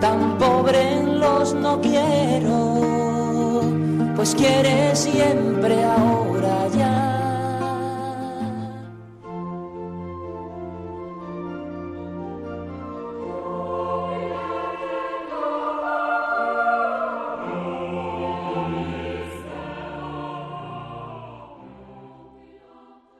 [0.00, 3.62] tan pobre los no quiero,
[4.14, 7.18] pues quiere siempre ahora ya.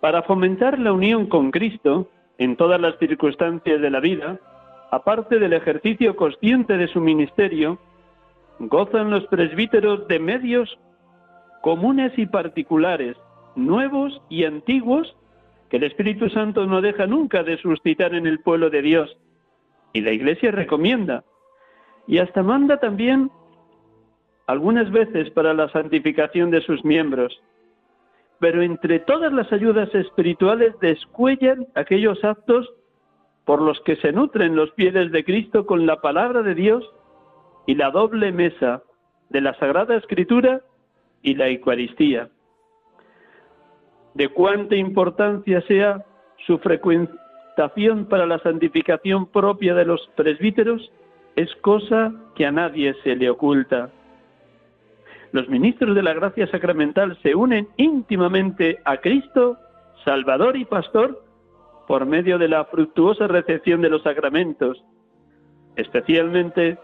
[0.01, 4.39] Para fomentar la unión con Cristo en todas las circunstancias de la vida,
[4.91, 7.79] aparte del ejercicio consciente de su ministerio,
[8.59, 10.79] gozan los presbíteros de medios
[11.63, 13.17] comunes y particulares,
[13.55, 15.17] nuevos y antiguos,
[15.69, 19.17] que el Espíritu Santo no deja nunca de suscitar en el pueblo de Dios.
[19.93, 21.25] Y la Iglesia recomienda.
[22.07, 23.31] Y hasta manda también
[24.47, 27.39] algunas veces para la santificación de sus miembros.
[28.41, 32.73] Pero entre todas las ayudas espirituales descuellan aquellos actos
[33.49, 36.85] por los que se nutren los pies de Cristo con la palabra de Dios
[37.67, 38.83] y la doble mesa
[39.31, 40.61] de la Sagrada Escritura
[41.23, 42.29] y la Eucaristía.
[44.13, 46.05] De cuánta importancia sea
[46.47, 50.93] su frecuentación para la santificación propia de los presbíteros
[51.35, 53.89] es cosa que a nadie se le oculta.
[55.33, 59.57] Los ministros de la gracia sacramental se unen íntimamente a Cristo,
[60.05, 61.23] Salvador y Pastor,
[61.89, 64.85] por medio de la fructuosa recepción de los sacramentos,
[65.75, 66.79] especialmente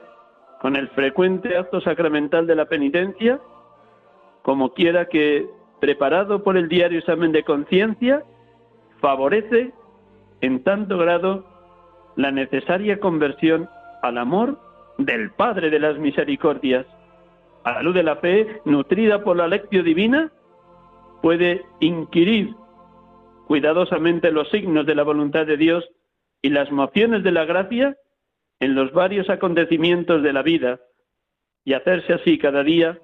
[0.63, 3.39] con el frecuente acto sacramental de la penitencia,
[4.43, 5.47] como quiera que,
[5.79, 8.25] preparado por el diario examen de conciencia,
[9.01, 9.75] favorece
[10.41, 11.45] en tanto grado
[12.17, 13.69] la necesaria conversión
[14.03, 14.59] al amor
[14.97, 16.87] del Padre de las Misericordias.
[17.65, 20.33] A la luz de la fe, nutrida por la lección divina,
[21.21, 22.55] puede inquirir
[23.47, 25.85] cuidadosamente los signos de la voluntad de Dios
[26.43, 27.97] y las mociones de la gracia
[28.61, 30.81] en los varios acontecimientos de la vida
[31.65, 32.99] y hacerse así cada día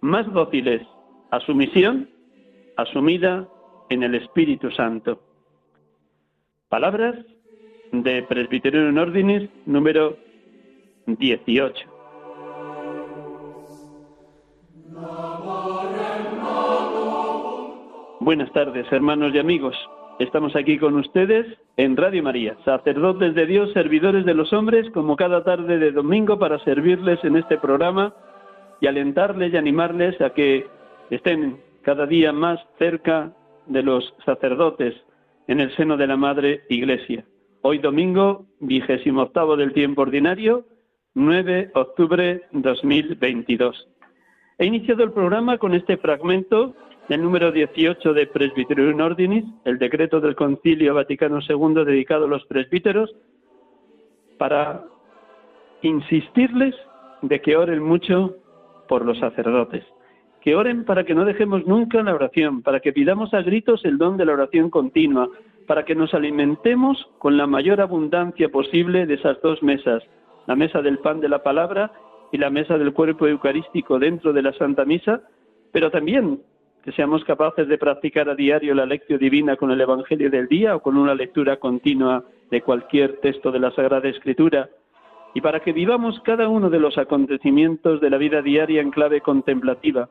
[0.00, 0.82] más dóciles
[1.30, 2.10] a su misión
[2.76, 3.48] asumida
[3.88, 5.20] en el Espíritu Santo.
[6.68, 7.16] Palabras
[7.92, 10.16] de Presbiterio en Ordinis número
[11.06, 11.94] 18.
[18.24, 19.76] Buenas tardes, hermanos y amigos.
[20.18, 21.46] Estamos aquí con ustedes
[21.76, 26.38] en Radio María, sacerdotes de Dios, servidores de los hombres, como cada tarde de domingo
[26.38, 28.14] para servirles en este programa
[28.80, 30.66] y alentarles y animarles a que
[31.10, 33.34] estén cada día más cerca
[33.66, 34.94] de los sacerdotes
[35.46, 37.26] en el seno de la Madre Iglesia.
[37.60, 40.64] Hoy domingo, vigésimo octavo del tiempo ordinario,
[41.12, 43.86] 9 de octubre 2022.
[44.56, 46.74] He iniciado el programa con este fragmento
[47.08, 52.44] el número 18 de Presbyterium Ordinis, el decreto del Concilio Vaticano II dedicado a los
[52.46, 53.14] presbíteros,
[54.38, 54.84] para
[55.82, 56.74] insistirles
[57.22, 58.36] de que oren mucho
[58.88, 59.84] por los sacerdotes,
[60.40, 63.98] que oren para que no dejemos nunca la oración, para que pidamos a gritos el
[63.98, 65.28] don de la oración continua,
[65.66, 70.02] para que nos alimentemos con la mayor abundancia posible de esas dos mesas,
[70.46, 71.92] la mesa del pan de la palabra
[72.32, 75.22] y la mesa del cuerpo eucarístico dentro de la Santa Misa,
[75.72, 76.40] pero también
[76.84, 80.76] que seamos capaces de practicar a diario la lección divina con el Evangelio del día
[80.76, 84.68] o con una lectura continua de cualquier texto de la Sagrada Escritura,
[85.32, 89.22] y para que vivamos cada uno de los acontecimientos de la vida diaria en clave
[89.22, 90.10] contemplativa.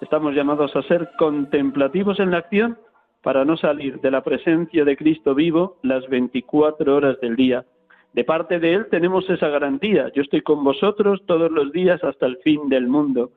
[0.00, 2.78] Estamos llamados a ser contemplativos en la acción
[3.20, 7.64] para no salir de la presencia de Cristo vivo las 24 horas del día.
[8.12, 10.10] De parte de Él tenemos esa garantía.
[10.14, 13.32] Yo estoy con vosotros todos los días hasta el fin del mundo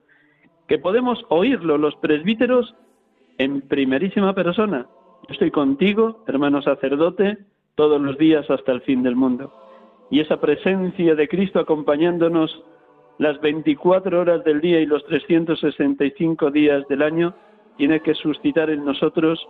[0.68, 2.76] que podemos oírlo los presbíteros
[3.38, 4.88] en primerísima persona.
[5.28, 7.38] Yo estoy contigo, hermano sacerdote,
[7.76, 9.54] todos los días hasta el fin del mundo.
[10.10, 12.64] Y esa presencia de Cristo acompañándonos
[13.18, 17.34] las 24 horas del día y los 365 días del año
[17.78, 19.46] tiene que suscitar en nosotros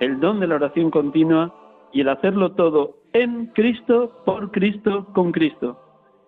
[0.00, 1.54] el don de la oración continua
[1.92, 5.80] y el hacerlo todo en Cristo, por Cristo, con Cristo.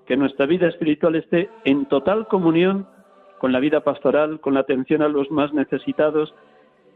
[0.06, 2.87] Que nuestra vida espiritual esté en total comunión
[3.38, 6.34] con la vida pastoral, con la atención a los más necesitados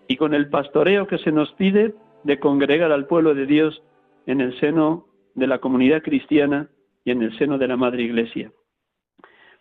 [0.08, 1.94] y con el pastoreo que se nos pide
[2.24, 3.82] de congregar al pueblo de Dios
[4.26, 6.68] en el seno de la comunidad cristiana
[7.04, 8.52] y en el seno de la Madre Iglesia.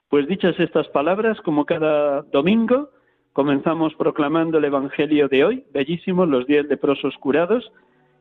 [0.09, 2.89] Pues dichas estas palabras, como cada domingo,
[3.33, 7.71] comenzamos proclamando el Evangelio de hoy, bellísimos los diez leprosos curados,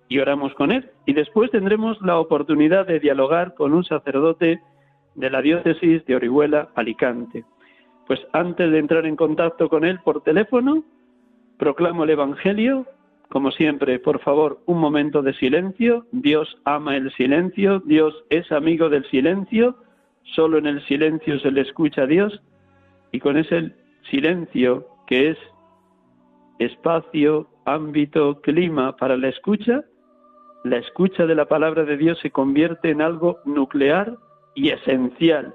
[0.09, 0.91] y oramos con él.
[1.07, 4.61] Y después tendremos la oportunidad de dialogar con un sacerdote
[5.15, 7.45] de la diócesis de Orihuela, Alicante.
[8.09, 10.83] Pues antes de entrar en contacto con él por teléfono,
[11.59, 12.87] proclamo el Evangelio.
[13.29, 16.07] Como siempre, por favor, un momento de silencio.
[16.11, 19.77] Dios ama el silencio, Dios es amigo del silencio,
[20.23, 22.41] solo en el silencio se le escucha a Dios
[23.13, 23.75] y con ese
[24.11, 25.39] silencio que es
[26.59, 29.85] espacio, ámbito, clima para la escucha,
[30.65, 34.17] la escucha de la palabra de Dios se convierte en algo nuclear
[34.55, 35.55] y esencial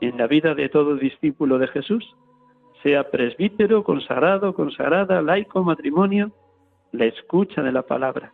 [0.00, 2.04] en la vida de todo discípulo de Jesús,
[2.82, 6.32] sea presbítero, consagrado, consagrada, laico, matrimonio,
[6.92, 8.32] la escucha de la palabra.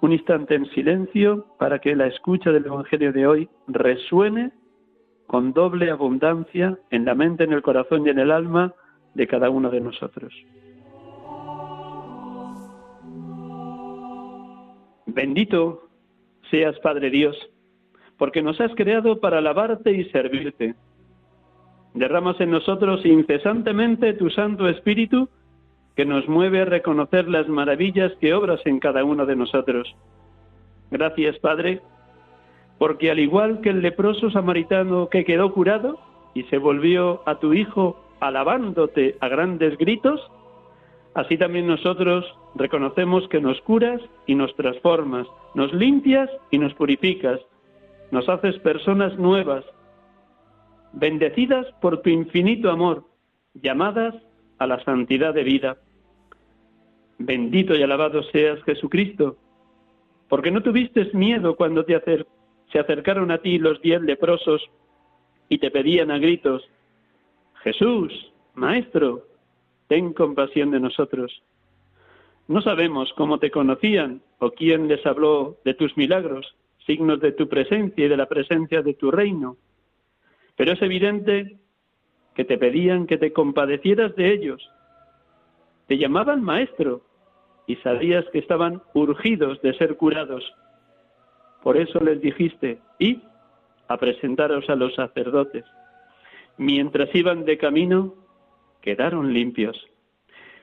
[0.00, 4.52] Un instante en silencio para que la escucha del Evangelio de hoy resuene
[5.26, 8.74] con doble abundancia en la mente, en el corazón y en el alma
[9.14, 10.32] de cada uno de nosotros.
[15.06, 15.88] Bendito
[16.50, 17.36] seas, Padre Dios,
[18.20, 20.74] porque nos has creado para alabarte y servirte.
[21.94, 25.30] Derramas en nosotros incesantemente tu Santo Espíritu
[25.96, 29.96] que nos mueve a reconocer las maravillas que obras en cada uno de nosotros.
[30.90, 31.80] Gracias, Padre,
[32.76, 35.98] porque al igual que el leproso samaritano que quedó curado
[36.34, 40.20] y se volvió a tu Hijo alabándote a grandes gritos,
[41.14, 42.24] Así también nosotros
[42.54, 47.40] reconocemos que nos curas y nos transformas, nos limpias y nos purificas,
[48.10, 49.64] nos haces personas nuevas,
[50.92, 53.04] bendecidas por tu infinito amor,
[53.54, 54.14] llamadas
[54.58, 55.76] a la santidad de vida.
[57.18, 59.36] Bendito y alabado seas Jesucristo,
[60.28, 62.00] porque no tuviste miedo cuando te
[62.72, 64.62] se acercaron a ti los diez leprosos
[65.48, 66.62] y te pedían a gritos,
[67.62, 69.26] Jesús, Maestro,
[69.88, 71.42] ten compasión de nosotros.
[72.46, 76.56] No sabemos cómo te conocían o quién les habló de tus milagros,
[76.90, 79.56] signos de tu presencia y de la presencia de tu reino,
[80.56, 81.56] pero es evidente
[82.34, 84.60] que te pedían que te compadecieras de ellos.
[85.86, 87.02] Te llamaban maestro
[87.68, 90.42] y sabías que estaban urgidos de ser curados.
[91.62, 93.22] Por eso les dijiste, y
[93.86, 95.64] a presentaros a los sacerdotes.
[96.56, 98.14] Mientras iban de camino,
[98.80, 99.76] quedaron limpios.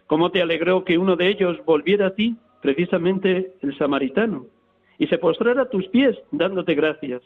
[0.08, 4.48] ¿Cómo te alegró que uno de ellos volviera a ti, precisamente el samaritano,
[4.98, 7.22] y se postrara a tus pies dándote gracias?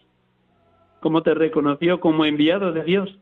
[0.99, 3.17] ¿Cómo te reconoció como enviado de Dios?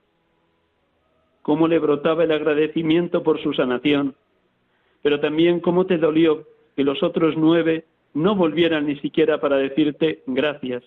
[1.42, 4.16] ¿Cómo le brotaba el agradecimiento por su sanación?
[5.02, 10.24] Pero también cómo te dolió que los otros nueve no volvieran ni siquiera para decirte
[10.28, 10.84] gracias.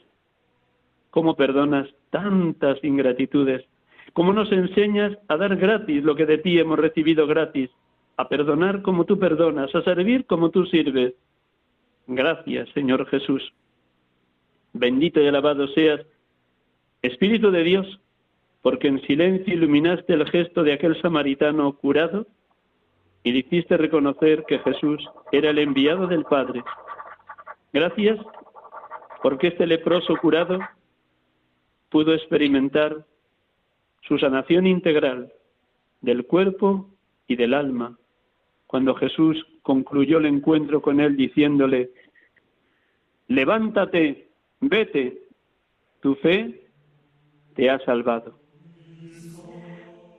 [1.11, 3.65] ¿Cómo perdonas tantas ingratitudes?
[4.13, 7.71] ¿Cómo nos enseñas a dar gratis lo que de ti hemos recibido gratis?
[8.17, 11.15] A perdonar como tú perdonas, a servir como tú sirves.
[12.07, 13.53] Gracias, Señor Jesús.
[14.73, 16.01] Bendito y alabado seas,
[17.03, 18.01] Espíritu de Dios,
[18.63, 22.27] porque en silencio iluminaste el gesto de aquel samaritano curado
[23.25, 26.63] y hiciste reconocer que Jesús era el enviado del Padre.
[27.73, 28.19] Gracias
[29.23, 30.59] porque este leproso curado
[31.91, 33.05] pudo experimentar
[34.03, 35.33] su sanación integral
[36.01, 36.91] del cuerpo
[37.29, 37.99] y del alma,
[38.73, 41.91] cuando Jesús concluyó el encuentro con él diciéndole,
[43.29, 44.29] levántate,
[44.63, 45.25] vete,
[46.01, 46.69] tu fe
[47.55, 48.39] te ha salvado.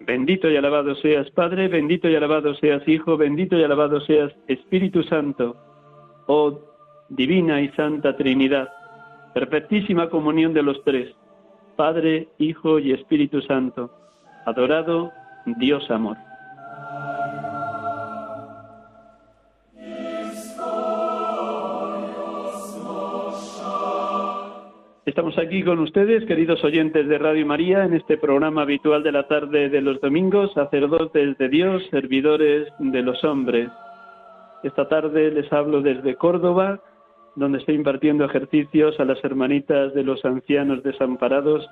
[0.01, 5.01] Bendito y alabado seas Padre, bendito y alabado seas Hijo, bendito y alabado seas Espíritu
[5.01, 5.57] Santo,
[6.27, 6.59] oh
[7.09, 8.69] divina y santa Trinidad,
[9.33, 11.11] perfectísima comunión de los tres
[11.75, 13.89] Padre, Hijo y Espíritu Santo.
[14.45, 15.11] Adorado
[15.57, 16.17] Dios amor.
[25.05, 29.27] Estamos aquí con ustedes, queridos oyentes de Radio María, en este programa habitual de la
[29.27, 33.69] tarde de los domingos, sacerdotes de Dios, servidores de los hombres.
[34.63, 36.79] Esta tarde les hablo desde Córdoba,
[37.35, 41.67] donde estoy impartiendo ejercicios a las hermanitas de los ancianos desamparados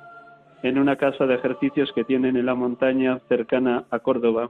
[0.61, 4.49] en una casa de ejercicios que tienen en la montaña cercana a Córdoba.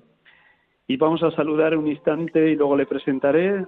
[0.88, 3.64] Y vamos a saludar un instante y luego le presentaré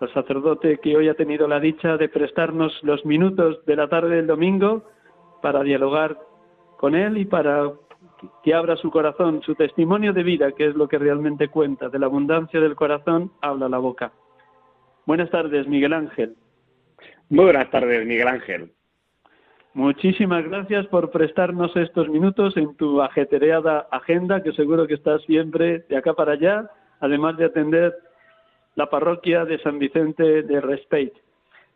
[0.00, 4.16] al sacerdote que hoy ha tenido la dicha de prestarnos los minutos de la tarde
[4.16, 4.84] del domingo
[5.42, 6.18] para dialogar
[6.78, 7.72] con él y para
[8.42, 11.88] que abra su corazón, su testimonio de vida, que es lo que realmente cuenta.
[11.88, 14.12] De la abundancia del corazón habla la boca.
[15.06, 16.36] Buenas tardes, Miguel Ángel.
[17.28, 18.72] Muy buenas tardes, Miguel Ángel.
[19.74, 25.80] Muchísimas gracias por prestarnos estos minutos en tu ajetreada agenda, que seguro que estás siempre
[25.88, 26.70] de acá para allá,
[27.00, 27.92] además de atender
[28.74, 31.12] la parroquia de San Vicente de Respeit.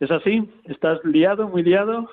[0.01, 0.49] ¿Es así?
[0.65, 2.09] ¿Estás liado, muy liado?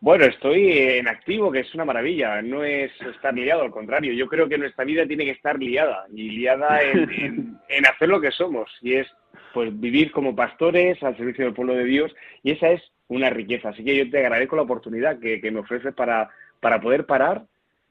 [0.00, 2.42] Bueno, estoy en activo, que es una maravilla.
[2.42, 4.12] No es estar liado, al contrario.
[4.12, 7.58] Yo creo que nuestra vida tiene que estar liada y liada en,
[7.90, 9.06] hacer lo que somos y es
[9.54, 13.70] pues vivir como pastores al servicio del pueblo de Dios y esa es una riqueza.
[13.70, 16.28] Así que yo te agradezco la oportunidad que, me ofreces para,
[16.60, 17.46] para poder parar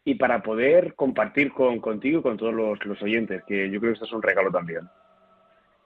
[0.05, 3.91] y para poder compartir con, contigo y con todos los, los oyentes, que yo creo
[3.91, 4.81] que esto es un regalo también.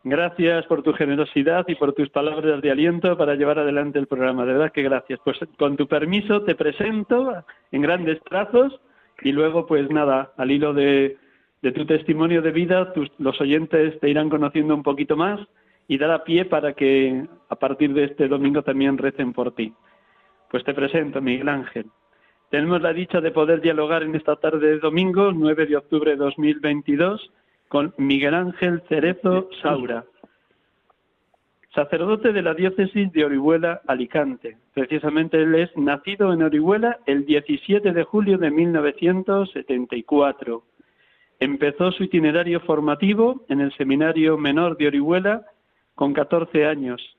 [0.03, 4.45] Gracias por tu generosidad y por tus palabras de aliento para llevar adelante el programa.
[4.45, 5.19] De verdad que gracias.
[5.23, 8.79] Pues con tu permiso te presento en grandes trazos
[9.21, 11.17] y luego pues nada, al hilo de,
[11.61, 15.39] tu testimonio de vida, los oyentes te irán conociendo un poquito más
[15.87, 19.73] y dará pie para que a partir de este domingo también recen por ti.
[20.49, 21.87] Pues te presento, Miguel Ángel.
[22.49, 26.17] Tenemos la dicha de poder dialogar en esta tarde de domingo, 9 de octubre de
[26.17, 27.29] 2022
[27.67, 30.05] con Miguel Ángel Cerezo Saura,
[31.73, 34.55] sacerdote de la diócesis de Orihuela, Alicante.
[34.73, 40.63] Precisamente él es nacido en Orihuela el 17 de julio de 1974.
[41.39, 45.45] Empezó su itinerario formativo en el Seminario Menor de Orihuela
[45.93, 47.15] con 14 años.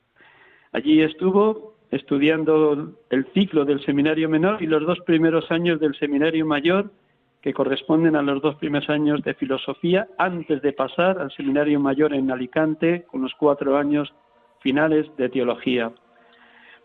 [0.73, 6.45] Allí estuvo estudiando el ciclo del Seminario Menor y los dos primeros años del Seminario
[6.45, 6.91] Mayor
[7.43, 12.13] que corresponden a los dos primeros años de filosofía antes de pasar al seminario mayor
[12.15, 14.13] en Alicante con los cuatro años
[14.61, 15.93] finales de teología.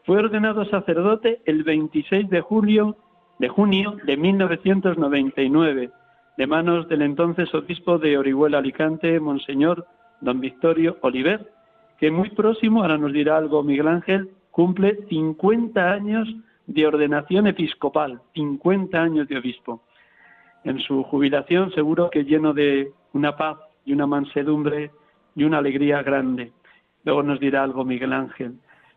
[0.06, 2.98] Fue ordenado sacerdote el 26 de julio
[3.40, 5.90] de junio de 1999
[6.38, 9.86] de manos del entonces obispo de Orihuela Alicante, Monseñor
[10.22, 11.52] Don Victorio Oliver,
[12.00, 16.28] que muy próximo, ahora nos dirá algo Miguel Ángel, cumple 50 años
[16.66, 19.84] de ordenación episcopal, 50 años de obispo
[20.64, 24.92] en su jubilación, seguro que lleno de una paz y una mansedumbre
[25.36, 26.52] y una alegría grande.
[27.04, 28.54] Luego nos dirá algo Miguel Ángel.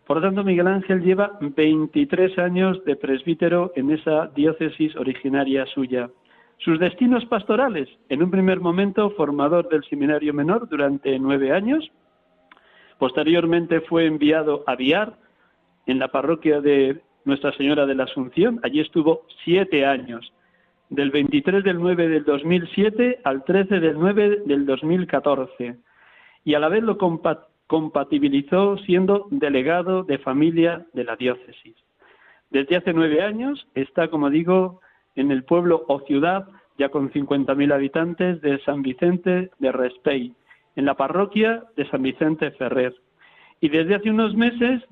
[0.07, 6.09] Por lo tanto, Miguel Ángel lleva 23 años de presbítero en esa diócesis originaria suya.
[6.59, 11.91] Sus destinos pastorales, en un primer momento formador del seminario menor durante nueve años,
[12.99, 15.19] posteriormente fue enviado a Viar,
[15.87, 20.33] en la parroquia de Nuestra Señora de la Asunción, allí estuvo siete años
[20.91, 25.77] del 23 del 9 del 2007 al 13 del 9 del 2014
[26.45, 26.97] y a la vez lo
[27.67, 31.75] compatibilizó siendo delegado de familia de la diócesis.
[32.51, 34.81] Desde hace nueve años está, como digo,
[35.17, 36.47] en el pueblo o ciudad,
[36.79, 40.35] ya con 50.000 habitantes, de San Vicente de Respey,
[40.77, 42.95] en la parroquia de San Vicente Ferrer.
[43.61, 44.83] Y desde hace unos meses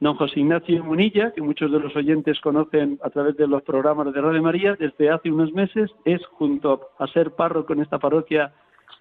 [0.00, 4.12] Don José Ignacio Munilla, que muchos de los oyentes conocen a través de los programas
[4.12, 8.52] de Radio María, desde hace unos meses es, junto a ser párroco en esta parroquia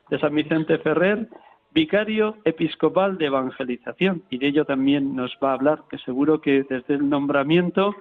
[0.09, 1.27] de San Vicente Ferrer,
[1.71, 4.23] vicario episcopal de evangelización.
[4.29, 7.95] Y de ello también nos va a hablar, que seguro que desde el nombramiento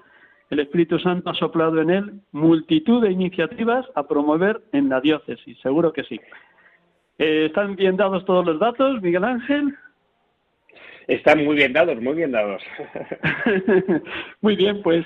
[0.50, 5.58] el Espíritu Santo ha soplado en él multitud de iniciativas a promover en la diócesis.
[5.60, 6.20] Seguro que sí.
[7.18, 9.74] Eh, ¿Están bien dados todos los datos, Miguel Ángel?
[11.06, 12.62] Están muy bien dados, muy bien dados.
[14.40, 15.04] muy bien, pues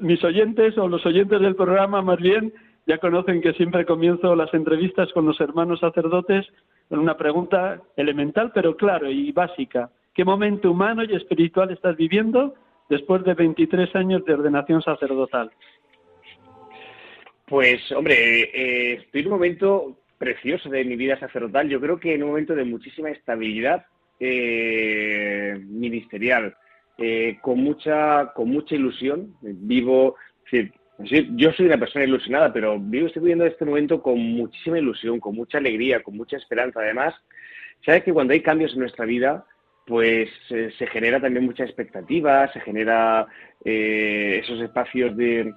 [0.00, 2.52] mis oyentes o los oyentes del programa más bien
[2.86, 6.46] ya conocen que siempre comienzo las entrevistas con los hermanos sacerdotes
[6.88, 9.90] con una pregunta elemental pero claro y básica.
[10.12, 12.54] ¿Qué momento humano y espiritual estás viviendo
[12.88, 15.50] después de 23 años de ordenación sacerdotal?
[17.46, 21.68] Pues, hombre, eh, estoy en un momento precioso de mi vida sacerdotal.
[21.68, 23.86] Yo creo que en un momento de muchísima estabilidad
[24.20, 26.54] eh, ministerial,
[26.98, 29.34] eh, con, mucha, con mucha ilusión.
[29.40, 30.16] Vivo,
[31.02, 35.34] yo soy una persona ilusionada, pero vivo, estoy viviendo este momento con muchísima ilusión, con
[35.34, 36.80] mucha alegría, con mucha esperanza.
[36.80, 37.14] Además,
[37.84, 39.46] sabes que cuando hay cambios en nuestra vida,
[39.86, 43.26] pues eh, se genera también mucha expectativa, se genera
[43.64, 45.52] eh, esos espacios de,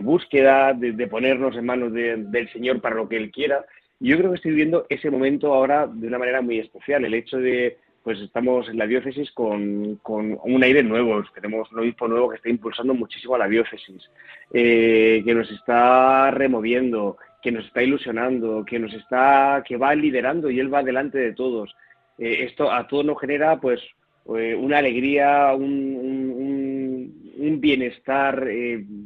[0.00, 3.64] búsqueda, de, ponernos en manos del Señor para lo que Él quiera.
[4.00, 7.04] Yo creo que estoy viviendo ese momento ahora de una manera muy especial.
[7.04, 12.06] El hecho de, pues estamos en la diócesis con, un aire nuevo, tenemos un obispo
[12.06, 14.10] nuevo que está impulsando muchísimo a la diócesis,
[14.52, 20.50] eh, que nos está removiendo, que nos está ilusionando, que nos está, que va liderando
[20.50, 21.74] y él va delante de todos.
[22.18, 23.80] Eh, esto a todos nos genera pues
[24.36, 28.46] eh, una alegría, un, un bienestar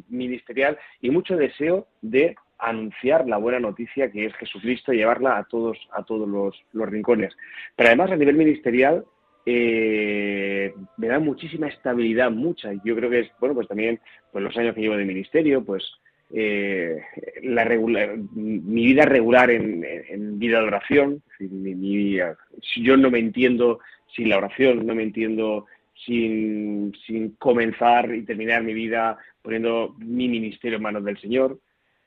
[0.09, 5.45] ministerial y mucho deseo de anunciar la buena noticia que es Jesucristo y llevarla a
[5.45, 7.37] todos, a todos los, rincones.
[7.77, 9.05] Pero además a nivel ministerial
[9.47, 12.73] eh, me da muchísima estabilidad, mucha.
[12.85, 14.01] Yo creo que es, bueno, pues también
[14.33, 15.85] pues los años que llevo de ministerio, pues
[16.35, 17.01] eh,
[17.43, 21.23] la mi vida regular en, vida de oración.
[22.77, 23.79] yo no me entiendo
[24.15, 25.67] sin la oración, no me entiendo
[26.05, 31.59] sin, sin comenzar y terminar mi vida poniendo mi ministerio en manos del Señor.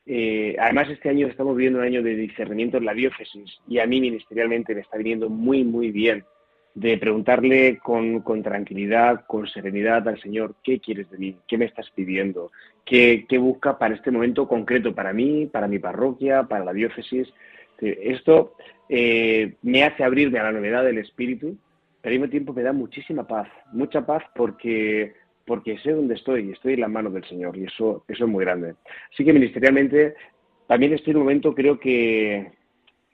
[0.06, 3.86] Eh, además, este año estamos viviendo un año de discernimiento en la diócesis y a
[3.86, 6.26] mí ministerialmente me está viniendo muy, muy bien
[6.74, 11.38] de preguntarle con, tranquilidad, con serenidad al Señor, ¿qué quieres de mí?
[11.48, 12.52] ¿Qué me estás pidiendo?
[12.86, 17.28] ¿Qué, busca para este momento concreto, para mí, para mi parroquia, para la diócesis?
[17.80, 18.56] Esto
[18.88, 21.58] eh, me hace abrirme a la novedad del Espíritu,
[22.02, 25.14] pero al mismo tiempo me da muchísima paz, mucha paz porque,
[25.52, 28.46] porque sé dónde estoy, estoy en las manos del Señor y eso, eso es muy
[28.46, 28.76] grande.
[29.12, 30.16] Así que ministerialmente
[30.66, 32.54] también un momento, creo que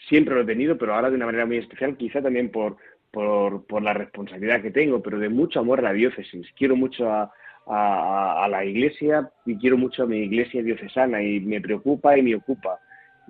[0.08, 2.77] siempre lo he tenido, pero ahora de una manera muy especial, quizá también por,
[3.10, 6.46] por, por, la responsabilidad que tengo, pero de mucho amor a la diócesis.
[6.56, 12.20] Quiero mucho a, la iglesia y quiero mucho a mi iglesia diocesana y me preocupa
[12.20, 12.79] y me ocupa.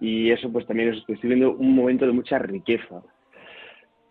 [0.02, 3.02] Y eso pues también estoy viviendo un momento de mucha riqueza.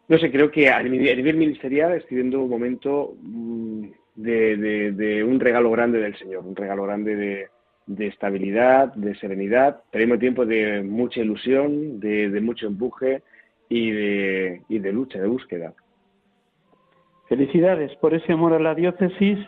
[0.09, 5.38] No sé, creo que a nivel ministerial estoy viendo un momento mm, de, de, un
[5.38, 7.49] regalo grande del Señor, un regalo grande
[7.87, 13.23] de, estabilidad, de serenidad, pero al mismo tiempo de mucha ilusión, de, de mucho empuje
[13.68, 15.75] y de, y de lucha, de búsqueda.
[17.28, 19.38] Felicidades por ese amor a la diócesis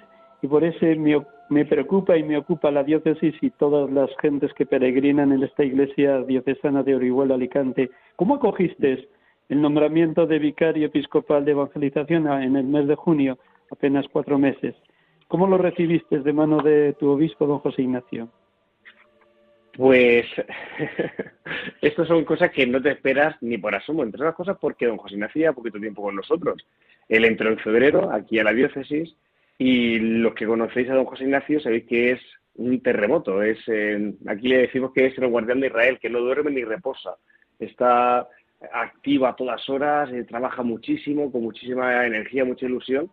[0.42, 4.52] y por ese me, me, preocupa y me ocupa la diócesis y todas las gentes
[4.54, 7.90] que peregrinan en esta iglesia diocesana de Orihuela, Alicante.
[8.16, 9.08] ¿Cómo acogiste
[9.48, 13.38] el nombramiento de vicario episcopal de evangelización en el mes de junio,
[13.70, 14.75] apenas cuatro meses?
[15.26, 18.30] ¿Cómo lo recibiste de mano de tu obispo, don José Ignacio?
[19.76, 20.26] Pues
[21.82, 24.97] estas son cosas que no te esperas ni por asomo, entre otras cosas porque don
[24.97, 26.66] José Ignacio lleva poquito tiempo con nosotros.
[27.08, 29.14] Él entró en febrero aquí a la diócesis
[29.58, 32.21] y los que conocéis a don José Ignacio sabéis que es
[32.56, 33.43] un terremoto.
[33.43, 33.58] Es
[34.26, 37.16] aquí le decimos que es el guardián de Israel, que no duerme ni reposa.
[37.58, 38.28] Está
[38.73, 43.10] activo a todas horas, eh, trabaja muchísimo, con muchísima energía, mucha ilusión.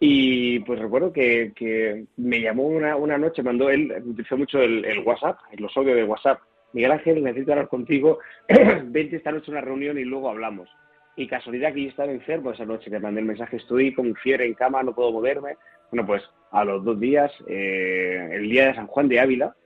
[0.00, 4.84] Y pues recuerdo que, que me llamó una, una, noche, mandó él, utilizó mucho el,
[4.84, 6.40] el WhatsApp, los audios de WhatsApp.
[6.72, 8.18] Miguel Ángel, necesito hablar contigo,
[8.84, 10.68] vente esta noche a una reunión y luego hablamos.
[11.16, 14.46] Y casualidad que yo estaba enfermo esa noche, que mandé el mensaje, estoy con fiebre
[14.46, 15.56] en cama, no puedo moverme.
[15.90, 19.56] Bueno, pues a los dos días, eh, el día de San Juan de Ávila,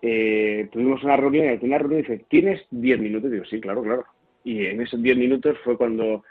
[0.00, 3.28] eh, tuvimos una reunión y en una reunión dice, ¿tienes diez minutos?
[3.28, 4.06] Y digo, sí, claro, claro.
[4.44, 6.22] Y en esos diez minutos fue cuando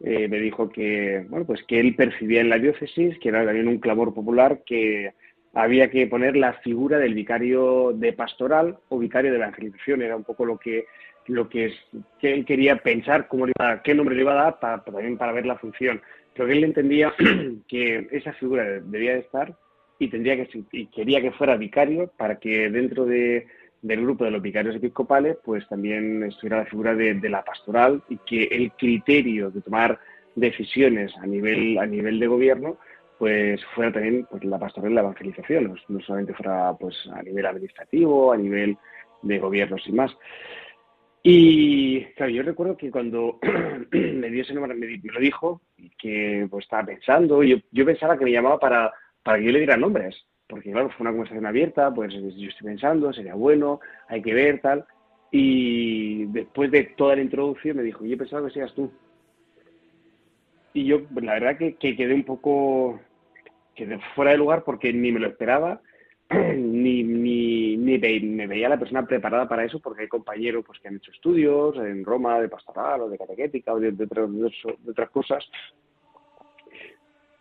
[0.00, 3.68] eh, me dijo que, bueno, pues que él percibía en la diócesis, que era también
[3.68, 5.12] un clamor popular, que
[5.54, 10.24] había que poner la figura del vicario de pastoral o vicario de evangelización, era un
[10.24, 10.86] poco lo que
[11.28, 11.74] lo que, es,
[12.18, 15.32] que él quería pensar cómo iba, qué nombre le iba a dar para, también para
[15.32, 16.00] ver la función.
[16.34, 17.14] Pero que él entendía
[17.68, 19.54] que esa figura debía de estar
[19.98, 23.46] y tendría que y quería que fuera vicario para que dentro de
[23.82, 28.18] del grupo de los vicarios episcopales, pues también estuviera la figura de, la pastoral y
[28.18, 29.98] que el criterio de tomar
[30.34, 32.78] decisiones a nivel, a nivel de gobierno
[33.18, 37.44] pues fuera también pues, la pastoral y la evangelización, no, solamente fuera pues a nivel
[37.46, 38.78] administrativo, a nivel
[39.22, 40.16] de gobierno sin más.
[41.22, 43.40] Y claro, yo recuerdo que cuando
[43.90, 45.60] me dio ese nombre, me, lo dijo,
[45.98, 49.58] que pues estaba pensando, yo, yo pensaba que me llamaba para, para que yo le
[49.58, 54.22] diera nombres, porque claro, fue una conversación abierta, pues yo estoy pensando, sería bueno, hay
[54.22, 54.86] que ver, tal.
[55.30, 58.90] Y después de toda la introducción me dijo, yo pensaba que seas tú.
[60.72, 63.00] Y yo, pues, la verdad que, quedé un poco
[63.74, 65.80] quedé fuera de lugar porque ni me lo esperaba,
[66.30, 70.96] ni, ni, me veía la persona preparada para eso, porque hay compañeros pues, que han
[70.96, 73.94] hecho estudios en Roma de pastoral o de catequética o de
[74.88, 75.48] otras cosas,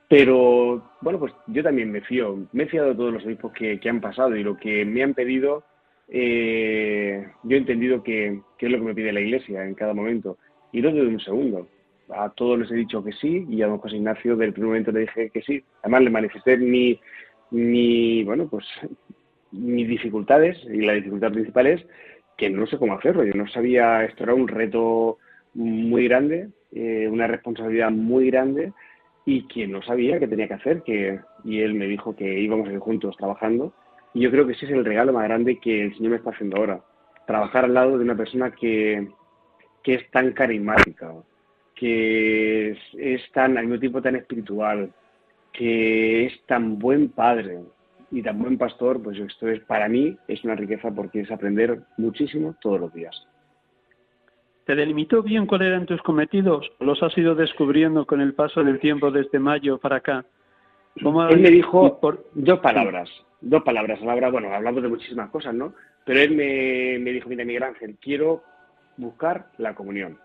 [0.10, 3.80] pero bueno, pues yo también me fío, me he fiado de todos los obispos que,
[3.90, 5.64] han pasado y lo que me han pedido,
[6.08, 10.38] eh, yo he entendido que, es lo que me pide la Iglesia en cada momento.
[10.72, 11.68] Y no de un segundo.
[12.10, 14.92] A todos les he dicho que sí y a don José Ignacio del primer momento
[14.94, 15.62] le dije que sí.
[15.82, 16.98] Además le manifesté mi,
[17.52, 18.66] mi bueno, pues
[19.52, 21.86] mis dificultades y la dificultad principal es
[22.38, 23.26] que no sé cómo hacerlo.
[23.26, 25.18] Yo no sabía, esto era un reto
[25.54, 28.72] muy grande, eh, una responsabilidad muy grande
[29.28, 32.70] y que no sabía qué tenía que hacer, que, y él me dijo que íbamos
[32.70, 33.74] a ir juntos trabajando.
[34.14, 36.30] Y yo creo que ese es el regalo más grande que el Señor me está
[36.30, 36.80] haciendo ahora.
[37.26, 39.06] Trabajar al lado de una persona que,
[39.84, 41.14] que es tan carismática,
[41.76, 44.94] que es, es, tan, al mismo tiempo tan espiritual,
[45.52, 47.60] que es tan buen padre
[48.10, 51.82] y tan buen pastor, pues esto es para mí es una riqueza porque es aprender
[51.98, 53.28] muchísimo todos los días.
[54.68, 56.70] ¿Te delimitó bien cuáles eran tus cometidos?
[56.82, 60.26] ¿Los has ido descubriendo con el paso del tiempo desde mayo para acá?
[60.98, 61.98] Él me dijo
[62.34, 63.98] dos palabras, dos palabras.
[64.00, 65.74] Palabra, bueno, hablamos de muchísimas cosas, ¿no?
[66.04, 68.44] Pero él me, me dijo, mira, Miguel Ángel, quiero
[68.98, 70.20] buscar la comunión.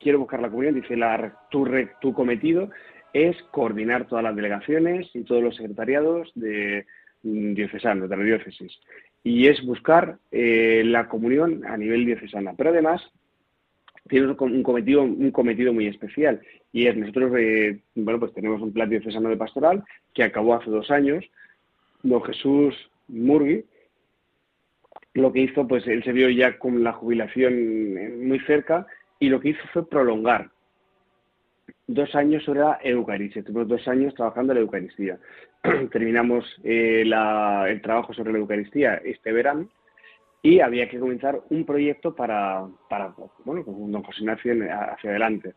[0.00, 0.74] Quiero buscar la comunión.
[0.74, 1.68] Dice, la, tu,
[2.00, 2.70] tu cometido
[3.12, 6.86] es coordinar todas las delegaciones y todos los secretariados de
[7.22, 8.80] mm, diocesanos, de la diócesis.
[9.22, 12.54] Y es buscar eh, la comunión a nivel diocesana.
[12.56, 13.02] Pero además
[14.08, 16.40] tiene un cometido, un cometido muy especial
[16.72, 19.84] y es nosotros, eh, bueno, pues tenemos un plan diocesano de pastoral
[20.14, 21.24] que acabó hace dos años.
[22.02, 22.74] Don Jesús
[23.08, 23.64] Murgui,
[25.14, 28.86] lo que hizo, pues él se vio ya con la jubilación muy cerca
[29.18, 30.50] y lo que hizo fue prolongar
[31.86, 33.44] dos años sobre la Eucaristía.
[33.44, 35.18] Tuvimos dos años trabajando en la Eucaristía.
[35.92, 39.68] Terminamos eh, el trabajo sobre la Eucaristía este verano
[40.42, 45.54] y había que comenzar un proyecto para, para bueno, con don José Ignacio hacia adelante.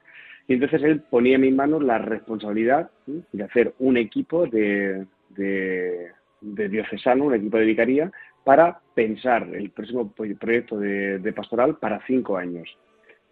[0.47, 6.11] Y entonces él ponía en mis manos la responsabilidad de hacer un equipo de, de,
[6.41, 8.11] diocesano, un equipo de vicaría,
[8.43, 12.77] para pensar el próximo proyecto de, pastoral para cinco años.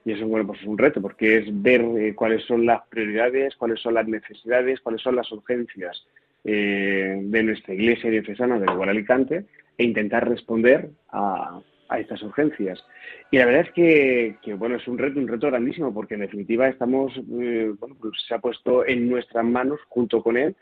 [0.06, 3.56] Y eso bueno, pues es un reto, porque es ver eh, cuáles son las prioridades,
[3.56, 6.06] cuáles son las necesidades, cuáles son las urgencias
[6.44, 9.46] eh, de nuestra iglesia diocesana del Igual Alicante
[9.78, 11.62] e intentar responder a,
[11.98, 12.84] estas urgencias.
[13.30, 16.68] Y la verdad es que, bueno, es un reto, un reto grandísimo, porque en definitiva
[16.68, 20.56] estamos, eh, bueno, pues se ha puesto en nuestras manos, junto con él,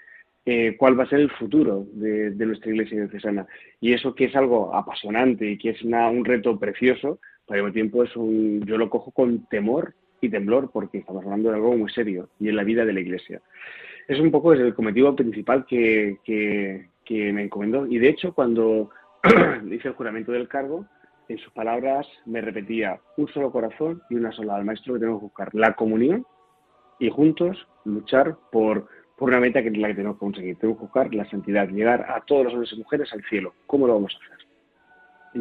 [0.45, 3.45] eh, cuál va a ser el futuro de, nuestra iglesia diocesana.
[3.79, 7.73] Y eso que es algo apasionante y que es un reto precioso, pero al mismo
[7.73, 11.77] tiempo es un, yo lo cojo con temor y temblor, porque estamos hablando de algo
[11.77, 13.41] muy serio y en la vida de la iglesia.
[14.07, 17.85] Es un poco el cometido principal que, que, que me encomendó.
[17.85, 18.89] Y de hecho, cuando
[19.71, 20.85] hice el juramento del cargo,
[21.27, 24.73] en sus palabras me repetía un solo corazón y una sola alma.
[24.73, 26.25] Esto que tenemos que buscar, la comunión
[26.99, 30.57] y juntos luchar por, por una meta que es la que tenemos que conseguir.
[30.57, 33.53] Tenemos que buscar la santidad, llegar a todos los hombres y mujeres al cielo.
[33.67, 34.47] ¿Cómo lo vamos a hacer?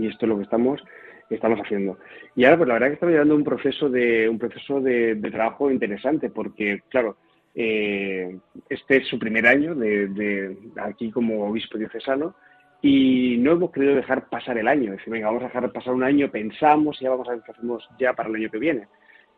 [0.00, 0.82] Y esto es lo que estamos,
[1.28, 1.98] estamos haciendo.
[2.36, 5.70] Y ahora, pues la verdad que estamos llevando un proceso de, un proceso de, trabajo
[5.70, 7.16] interesante, porque, claro,
[7.54, 8.38] eh,
[8.68, 12.36] este es su primer año de, de aquí como obispo diocesano
[12.82, 14.92] y no hemos querido dejar pasar el año.
[14.92, 17.42] Es decir, venga, vamos a dejar pasar un año, pensamos y ya vamos a ver
[17.44, 18.88] qué hacemos ya para el año que viene.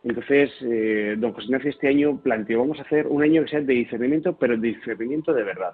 [0.05, 3.61] Entonces, eh, don José Ignacio este año planteó, vamos a hacer un año que sea
[3.61, 5.73] de discernimiento, pero de discernimiento de verdad.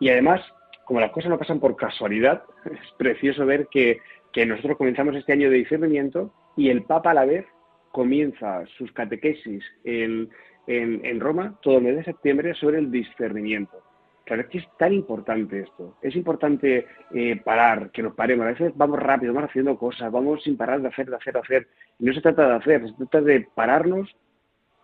[0.00, 0.40] Y además,
[0.84, 4.00] como las cosas no pasan por casualidad, es precioso ver que,
[4.32, 7.46] que nosotros comenzamos este año de discernimiento y el Papa a la vez
[7.92, 10.30] comienza sus catequesis en,
[10.66, 13.82] en, en Roma todo el mes de septiembre sobre el discernimiento.
[14.24, 15.96] Claro, es que es tan importante esto.
[16.00, 18.46] Es importante eh, parar, que nos paremos.
[18.46, 21.40] A veces vamos rápido, vamos haciendo cosas, vamos sin parar de hacer, de hacer, de
[21.40, 21.68] hacer.
[21.98, 24.14] Y no se trata de hacer, se trata de pararnos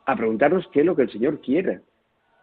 [0.07, 1.81] a preguntarnos qué es lo que el Señor quiere.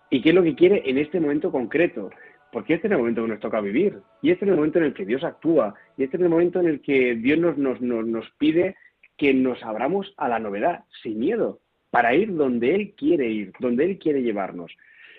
[0.09, 2.09] Y qué es lo que quiere en este momento concreto.
[2.51, 3.99] Porque este es el momento que nos toca vivir.
[4.21, 5.73] Y este es el momento en el que Dios actúa.
[5.97, 8.77] Y este es el momento en el que Dios nos, nos, nos, nos pide
[9.17, 13.85] que nos abramos a la novedad, sin miedo, para ir donde Él quiere ir, donde
[13.85, 14.71] Él quiere llevarnos.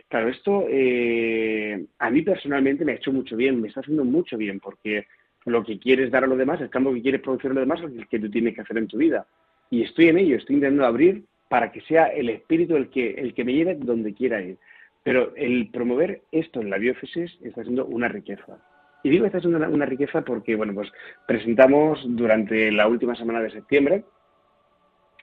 [0.08, 4.36] Claro, esto eh, a mí personalmente me ha hecho mucho bien, me está haciendo mucho
[4.36, 5.06] bien, porque
[5.46, 7.80] lo que quieres dar a los demás, el cambio que quieres producir a los demás
[7.80, 9.26] es el que tú tienes que hacer en tu vida.
[9.70, 13.34] Y estoy en ello, estoy intentando abrir para que sea el espíritu el que, el
[13.34, 14.58] que me lleve donde quiera ir.
[15.02, 18.58] Pero el promover esto en la diócesis está siendo una riqueza.
[19.02, 20.90] Y digo que está siendo una, riqueza porque, bueno, pues
[21.28, 24.04] presentamos durante la última semana de septiembre,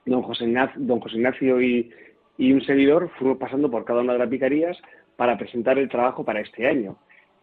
[0.06, 1.92] don José Ignacio, don José Ignacio y,
[2.38, 4.78] y un servidor fuimos pasando por cada una de las vicarías
[5.16, 6.98] para presentar el trabajo para este año.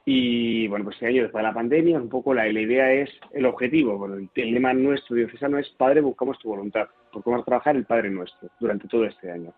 [0.05, 3.47] Y bueno, pues este año después de la pandemia, un poco la, idea es el
[3.47, 3.99] objetivo.
[3.99, 8.11] Bueno, el, lema nuestro diocesano es Padre, buscamos tu voluntad, vamos a trabajar el Padre
[8.11, 9.53] nuestro durante todo este año.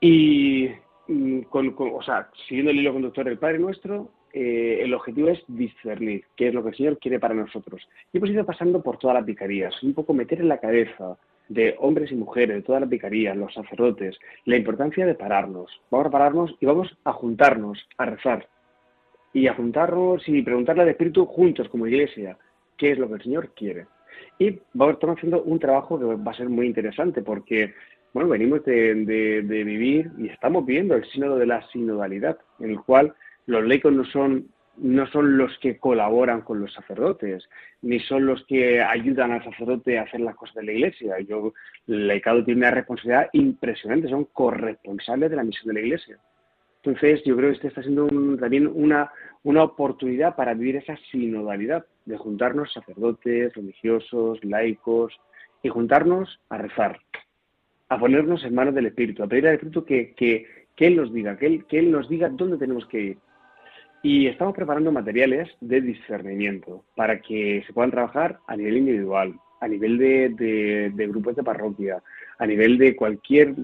[0.00, 0.70] Y
[1.08, 5.42] mm, con, o sea, siguiendo el hilo conductor del Padre nuestro, eh, el objetivo es
[5.48, 7.86] discernir qué es lo que el Señor quiere para nosotros.
[8.12, 11.16] Y hemos ido pasando por todas las vicarías, un poco meter en la cabeza
[11.48, 15.70] de hombres y mujeres, de todas las vicarías, los sacerdotes, la importancia de pararnos.
[15.90, 18.48] Vamos a pararnos y vamos a juntarnos, a rezar.
[19.32, 22.38] Y a juntarnos y preguntarle al Espíritu juntos como iglesia
[22.76, 23.86] qué es lo que el Señor quiere.
[24.38, 27.74] Y vamos, estamos haciendo un trabajo que va a ser muy interesante porque,
[28.12, 32.80] bueno, venimos de, de vivir y estamos viendo el sínodo de la sinodalidad, en el
[32.80, 33.14] cual
[33.46, 37.48] los laicos no son no son los que colaboran con los sacerdotes,
[37.82, 41.18] ni son los que ayudan al sacerdote a hacer las cosas de la iglesia.
[41.20, 41.52] Yo,
[41.86, 46.18] el laicado tiene una responsabilidad impresionante, son corresponsables de la misión de la iglesia.
[46.82, 48.06] Entonces, yo creo que este está siendo
[48.38, 49.10] también una,
[49.42, 55.18] una oportunidad para vivir esa sinodalidad, de juntarnos sacerdotes, religiosos, laicos,
[55.62, 57.00] y juntarnos a rezar,
[57.88, 61.12] a ponernos en manos del Espíritu, a pedir al Espíritu que, que, que Él nos
[61.12, 63.18] diga, que él, que él nos diga dónde tenemos que ir.
[64.02, 69.68] Y estamos preparando materiales de discernimiento para que se puedan trabajar a nivel individual, a
[69.68, 72.02] nivel de, de, grupos de parroquia,
[72.38, 73.54] a nivel de cualquier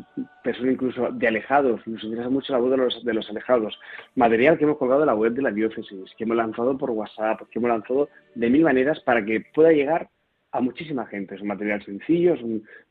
[0.42, 1.86] persona, incluso de alejados.
[1.86, 3.78] Nos interesa mucho la voz de los, de los alejados.
[4.16, 7.42] Material que hemos colgado en la web de la diócesis, que hemos lanzado por WhatsApp,
[7.50, 10.08] que hemos lanzado de mil maneras para que pueda llegar
[10.52, 11.34] a muchísima gente.
[11.34, 12.34] Es un material sencillo,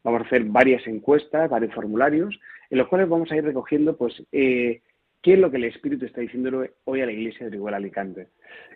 [0.03, 4.21] vamos a hacer varias encuestas, varios formularios, en los cuales vamos a ir recogiendo pues
[4.31, 4.81] eh,
[5.21, 8.29] qué es lo que el Espíritu está diciendo hoy a la Iglesia de Igual Alicante.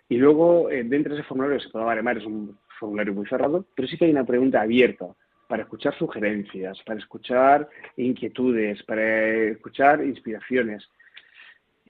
[0.08, 3.66] Y luego, eh, dentro de ese formulario se puede baremar, es un formulario muy cerrado,
[3.74, 5.06] pero sí que hay una pregunta abierta
[5.48, 10.88] para escuchar sugerencias, para escuchar inquietudes, para escuchar inspiraciones.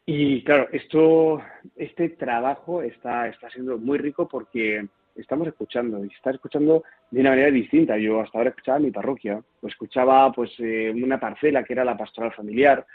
[0.05, 1.42] Y claro, esto,
[1.75, 7.31] este trabajo está, está siendo muy rico porque estamos escuchando y está escuchando de una
[7.31, 7.99] manera distinta.
[7.99, 11.97] Yo hasta ahora escuchaba mi parroquia, o escuchaba pues eh, una parcela que era la
[11.97, 12.87] pastoral familiar.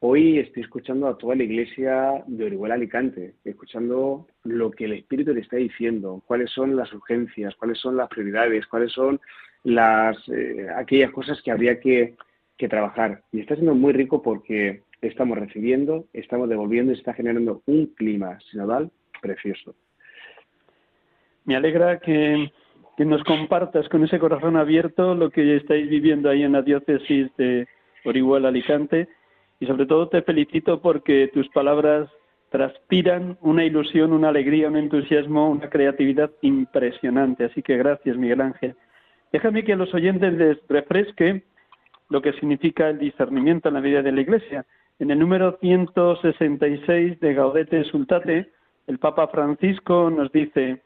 [0.00, 5.32] Hoy estoy escuchando a toda la iglesia de Orihuela Alicante, escuchando lo que el Espíritu
[5.32, 9.18] le está diciendo, cuáles son las urgencias, cuáles son las prioridades, cuáles son
[9.64, 12.14] las eh, aquellas cosas que habría que,
[12.58, 13.22] que trabajar.
[13.32, 18.38] Y está siendo muy rico porque estamos recibiendo, estamos devolviendo y está generando un clima
[18.50, 18.90] sinodal
[19.22, 19.74] precioso.
[21.46, 22.52] Me alegra que,
[22.98, 27.66] nos compartas con ese corazón abierto lo que estáis viviendo ahí en la diócesis de
[28.04, 29.08] Orihuela Alicante
[29.60, 32.08] y sobre todo te felicito porque tus palabras
[32.50, 37.44] transpiran una ilusión, una alegría, un entusiasmo, una creatividad impresionante.
[37.44, 38.76] Así que gracias, Miguel Ángel.
[39.32, 41.42] Déjame que a los oyentes les refresque
[42.08, 44.64] lo que significa el discernimiento en la vida de la Iglesia.
[44.98, 48.50] En el número 166 de Gaudete Sultate,
[48.86, 50.80] el Papa Francisco nos dice,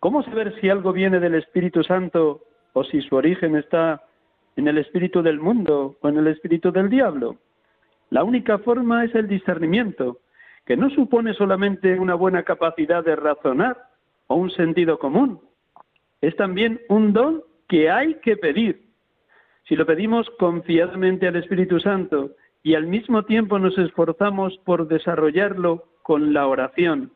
[0.00, 2.42] ¿Cómo saber si algo viene del Espíritu Santo
[2.74, 4.02] o si su origen está
[4.56, 7.38] en el espíritu del mundo o en el espíritu del diablo?
[8.10, 10.20] La única forma es el discernimiento,
[10.64, 13.76] que no supone solamente una buena capacidad de razonar
[14.26, 15.40] o un sentido común.
[16.20, 18.86] Es también un don que hay que pedir.
[19.68, 25.84] Si lo pedimos confiadamente al Espíritu Santo y al mismo tiempo nos esforzamos por desarrollarlo
[26.02, 27.12] con la oración,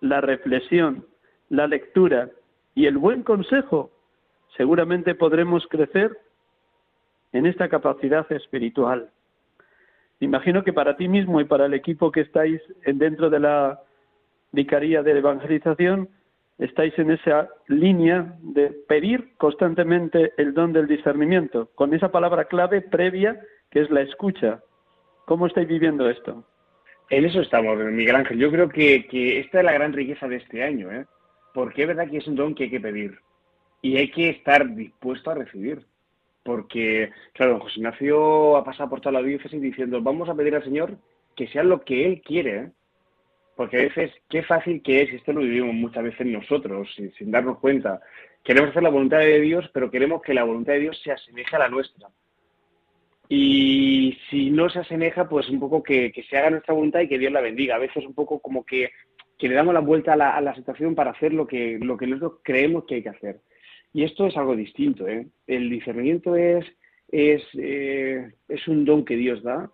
[0.00, 1.06] la reflexión,
[1.48, 2.30] la lectura
[2.74, 3.90] y el buen consejo,
[4.56, 6.18] seguramente podremos crecer
[7.32, 9.10] en esta capacidad espiritual.
[10.20, 13.80] Imagino que para ti mismo y para el equipo que estáis dentro de la
[14.52, 16.08] Vicaría de Evangelización,
[16.58, 22.80] estáis en esa línea de pedir constantemente el don del discernimiento, con esa palabra clave
[22.80, 24.60] previa que es la escucha.
[25.26, 26.44] ¿Cómo estáis viviendo esto?
[27.10, 28.38] En eso estamos, Miguel Ángel.
[28.38, 30.90] Yo creo que, que esta es la gran riqueza de este año.
[30.90, 31.04] ¿eh?
[31.56, 33.18] porque es verdad que es un don que hay que pedir
[33.80, 35.86] y hay que estar dispuesto a recibir.
[36.46, 40.64] Porque, claro, José Ignacio ha pasado por toda la diócesis diciendo, vamos a pedir al
[40.64, 40.96] Señor
[41.34, 42.70] que sea lo que Él quiere.
[43.56, 47.30] Porque a veces, qué fácil que es, y esto lo vivimos muchas veces nosotros, sin,
[47.30, 48.00] darnos cuenta.
[48.44, 51.56] Queremos hacer la voluntad de Dios, pero queremos que la voluntad de Dios se asemeje
[51.56, 52.08] a la nuestra.
[53.28, 57.08] Y si no se asemeja, pues un poco que, que, se haga nuestra voluntad y
[57.08, 57.74] que Dios la bendiga.
[57.74, 58.90] A veces un poco como que
[59.38, 62.40] que le damos la vuelta a la, situación para hacer lo que, lo que nosotros
[62.42, 63.40] creemos que hay que hacer.
[63.96, 65.08] Y esto es algo distinto.
[65.08, 65.26] ¿eh?
[65.46, 66.66] El discernimiento es,
[67.08, 69.70] es, eh, es un don que Dios da,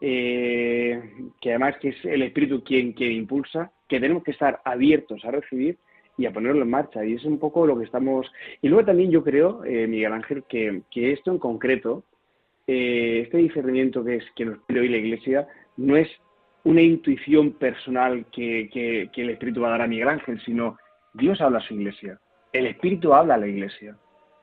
[0.00, 1.00] eh,
[1.40, 5.30] que además que es el Espíritu quien, quien impulsa, que tenemos que estar abiertos a
[5.30, 5.78] recibir
[6.18, 7.04] y a ponerlo en marcha.
[7.04, 8.26] Y es un poco lo que estamos...
[8.60, 12.02] Y luego también yo creo, Miguel Ángel, que, que, esto en concreto,
[12.66, 16.08] este discernimiento que, es, que nos pide hoy la Iglesia, no es
[16.64, 20.76] una intuición personal que, el Espíritu va a dar a Miguel Ángel, sino
[21.12, 22.18] Dios habla a su iglesia,
[22.54, 23.96] el Espíritu habla a la iglesia.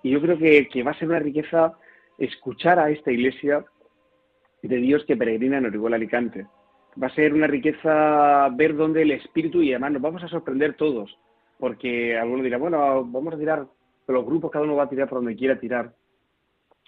[0.04, 1.74] Y yo creo que, va a ser una riqueza
[2.18, 3.66] escuchar a esta iglesia
[4.62, 6.46] de Dios que peregrina en Orihuela Alicante.
[7.02, 10.76] Va a ser una riqueza ver dónde el Espíritu, y además nos vamos a sorprender
[10.76, 11.18] todos,
[11.58, 13.66] porque algunos dirán, bueno, vamos a tirar,
[14.08, 15.94] los grupos cada uno va a tirar por donde quiera tirar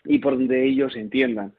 [0.03, 1.53] y por donde ellos entiendan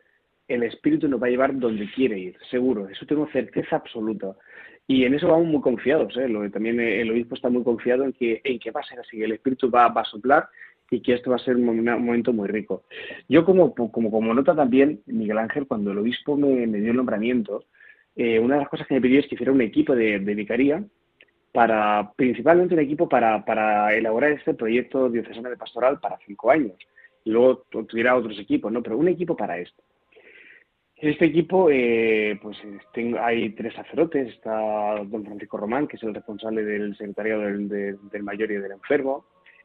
[0.49, 4.37] el espíritu nos va a llevar donde quiere ir, seguro, eso tengo certeza absoluta.
[4.87, 6.29] Y en eso vamos muy confiados, ¿eh?
[6.29, 9.23] Lo, también el obispo está muy confiado en que, en que va a ser así,
[9.23, 10.49] el espíritu va, a soplar
[10.91, 12.85] y que esto va a ser un, momento muy rico.
[13.29, 17.65] Yo como, como, como nota también, Miguel Ángel, cuando el obispo me, dio el nombramiento,
[18.15, 20.35] eh, una de las cosas que me pidió es que hiciera un equipo de, de
[20.35, 20.85] vicaría,
[21.55, 26.75] para, principalmente un equipo para, para elaborar este proyecto diocesano de pastoral para cinco años.
[27.25, 28.83] Y luego tuviera otros equipos, ¿no?
[28.83, 29.81] Pero un equipo para esto.
[30.97, 32.57] En este equipo eh, pues
[33.21, 38.23] hay tres sacerdotes, está don Francisco Román, que es el responsable del secretariado del, del
[38.23, 39.25] mayor y del enfermo,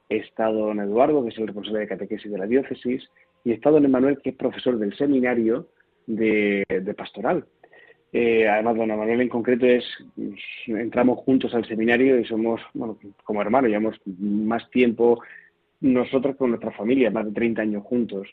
[0.09, 3.07] está don Eduardo, que es el responsable de catequesis de la diócesis,
[3.43, 5.67] y está don Emanuel, que es profesor del seminario
[6.07, 6.65] de,
[6.97, 7.45] pastoral.
[8.11, 9.85] Eh, además, don Emanuel en concreto es,
[10.65, 15.21] entramos juntos al seminario y somos, bueno, como hermanos, llevamos más tiempo
[15.81, 18.27] nosotros con nuestra familia, más de 30 años juntos.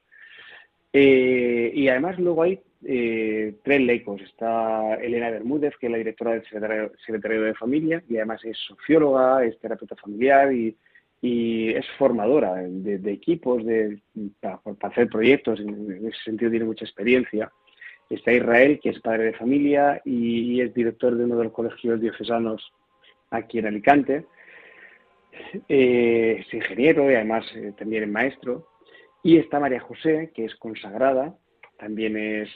[0.99, 4.19] Eh, y además luego hay eh, tres lecos.
[4.23, 6.45] Está Elena Bermúdez, que es la directora del
[7.05, 10.75] secretario, de Familia, y además es socióloga, es terapeuta familiar y,
[11.23, 13.99] es formadora de, equipos de,
[14.41, 15.61] para, hacer proyectos.
[15.61, 17.53] En ese sentido tiene mucha experiencia.
[18.09, 22.01] Está Israel, que es padre de familia y, es director de uno de los colegios
[22.01, 22.73] diocesanos
[23.31, 24.25] aquí en Alicante.
[25.69, 27.45] Eh, es ingeniero y además
[27.77, 28.67] también es maestro.
[29.27, 31.35] Y está María José, que es consagrada,
[31.81, 32.49] también es,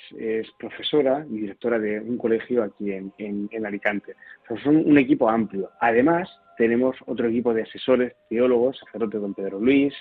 [0.57, 4.15] profesora y directora de un colegio aquí en, en, Alicante.
[4.63, 5.73] son un equipo amplio.
[5.81, 9.93] Además, tenemos otro equipo de asesores, teólogos, sacerdote don Pedro Luis,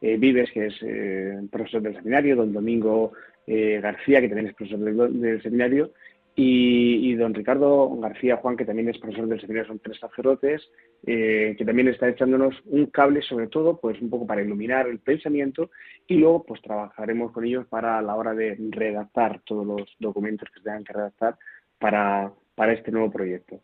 [0.00, 3.12] eh, Vives, que es eh, profesor del seminario, don Domingo
[3.46, 4.78] eh, García, que también es profesor
[5.10, 5.92] del seminario,
[6.38, 10.68] y, don Ricardo García Juan, que también es profesor del seminario, son tres sacerdotes,
[11.06, 14.98] eh, que también está echándonos un cable, sobre todo, pues un poco para iluminar el
[14.98, 15.70] pensamiento,
[16.06, 20.60] y luego pues trabajaremos con ellos para la hora de redactar todos los documentos que
[20.60, 21.38] se tengan que redactar
[21.78, 23.62] para, para este nuevo proyecto.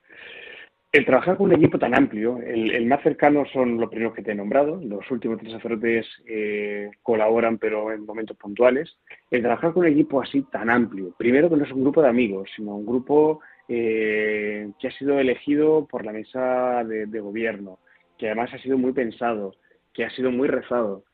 [0.93, 4.33] El trabajar con un equipo tan amplio, el, más cercano son los primeros que te
[4.33, 8.99] he nombrado, los últimos tres sacerdotes eh, colaboran pero en momentos puntuales.
[9.31, 12.11] El trabajar con un equipo así tan amplio, primero que no es un grupo de
[12.11, 17.79] amigos, sino un grupo eh, que ha sido elegido por la mesa de, gobierno,
[18.19, 19.55] que además ha sido muy pensado,
[19.95, 21.05] que ha sido muy rezado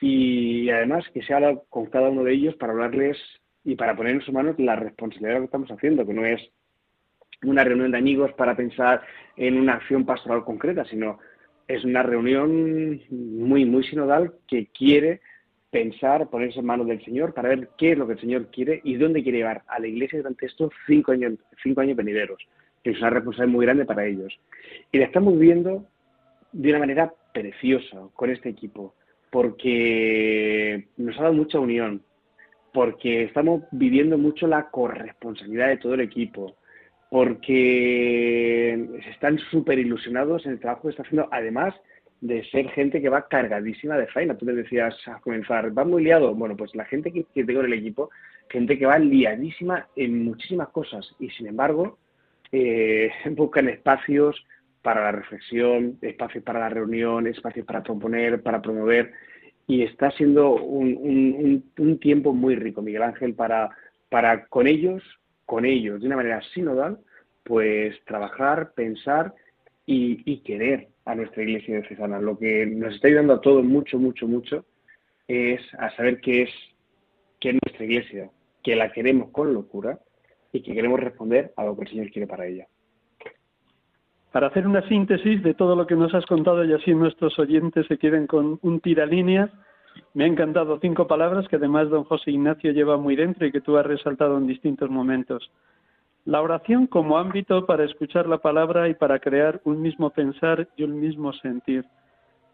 [0.00, 3.16] y además que se habla con cada uno de ellos para hablarles
[3.62, 6.40] y para poner en sus manos la responsabilidad que estamos haciendo, que no es
[7.42, 9.02] una reunión de amigos para pensar
[9.36, 11.18] en una acción pastoral concreta, sino
[11.66, 15.20] es una reunión muy, muy sinodal que quiere
[15.70, 18.80] pensar, ponerse en manos del Señor para ver qué es lo que el Señor quiere
[18.84, 22.38] y dónde quiere llevar a la Iglesia durante estos cinco años, cinco años venideros,
[22.82, 24.38] que es una responsabilidad muy grande para ellos.
[24.90, 25.86] Y la estamos viendo
[26.52, 28.94] de una manera preciosa con este equipo,
[29.30, 32.02] porque nos ha dado mucha unión,
[32.72, 36.56] porque estamos viviendo mucho la corresponsabilidad de todo el equipo,
[37.10, 41.74] porque están súper ilusionados en el trabajo que está haciendo, además
[42.20, 44.36] de ser gente que va cargadísima de faena.
[44.36, 46.34] Tú le decías a comenzar, ¿va muy liado?
[46.34, 48.10] Bueno, pues la gente que, tengo en el equipo,
[48.50, 51.98] gente que va liadísima en muchísimas cosas y sin embargo
[52.52, 54.44] eh, buscan espacios
[54.82, 59.12] para la reflexión, espacios para la reunión, espacios para proponer, para promover
[59.66, 65.02] y está siendo un, tiempo muy rico, Miguel Ángel, para con ellos
[65.48, 66.98] con ellos de una manera sinodal,
[67.42, 69.32] pues trabajar, pensar
[69.86, 72.20] y, querer a nuestra iglesia diocesana.
[72.20, 74.66] Lo que nos está ayudando a todos mucho, mucho, mucho
[75.26, 76.50] es a saber qué es,
[77.40, 78.30] qué es nuestra iglesia,
[78.62, 79.98] que la queremos con locura
[80.52, 82.66] y que queremos responder a lo que el Señor quiere para ella.
[84.30, 87.86] Para hacer una síntesis de todo lo que nos has contado y así nuestros oyentes
[87.86, 89.50] se queden con un tiralíneas,
[90.14, 93.60] me han encantado cinco palabras que además don José Ignacio lleva muy dentro y que
[93.60, 95.50] tú has resaltado en distintos momentos.
[96.24, 100.82] La oración como ámbito para escuchar la palabra y para crear un mismo pensar y
[100.82, 101.84] un mismo sentir.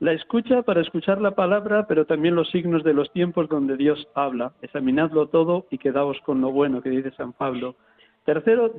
[0.01, 4.07] La escucha para escuchar la palabra, pero también los signos de los tiempos donde Dios
[4.15, 4.53] habla.
[4.61, 7.77] Examinadlo todo y quedaos con lo bueno que dice San Pablo.
[8.25, 8.73] Tercero,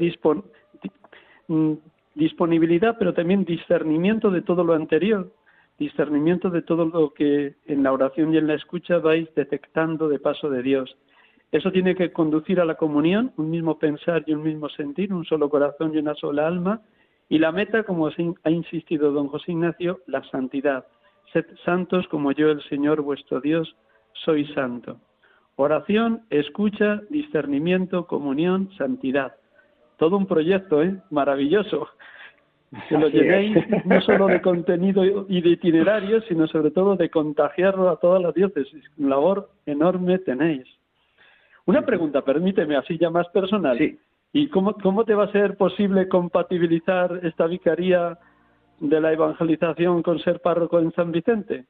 [1.48, 1.74] mm,
[2.16, 5.32] disponibilidad, pero también discernimiento de todo lo anterior
[5.78, 10.20] discernimiento de todo lo que en la oración y en la escucha vais detectando de
[10.20, 10.96] paso de Dios.
[11.52, 15.26] Eso tiene que conducir a la comunión, un mismo pensar y un mismo sentir, un
[15.26, 16.82] solo corazón y una sola alma.
[17.30, 20.86] Y la meta, como ha insistido don José Ignacio, la santidad.
[21.34, 23.76] Sed santos como yo, el Señor vuestro Dios,
[24.14, 25.00] soy santo.
[25.56, 29.36] Oración, escucha, discernimiento, comunión, santidad.
[29.98, 31.02] Todo un proyecto, ¿eh?
[31.10, 31.88] Maravilloso
[32.90, 37.90] que lo llenéis no solo de contenido y de itinerario, sino sobre todo de contagiarlo
[37.90, 38.84] a todas las diócesis.
[38.98, 40.68] Labor enorme tenéis.
[41.66, 43.78] Una pregunta, permíteme, así ya más personal.
[44.34, 48.18] ¿Y cómo, cómo te va a ser posible compatibilizar esta vicaría
[48.80, 51.66] de la evangelización con ser párroco en San Vicente?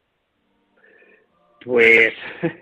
[1.66, 2.14] Pues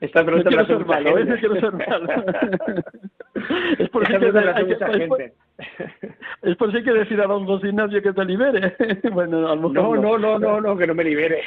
[0.00, 1.24] esta pregunta no ser malo, ¿eh?
[1.24, 2.08] no malo.
[3.78, 5.32] es por si que, gente.
[6.42, 8.74] Es por si hay que decir a don José Ignacio que te libere.
[9.12, 11.42] bueno, a lo no, no, no, no, no, que no me libere.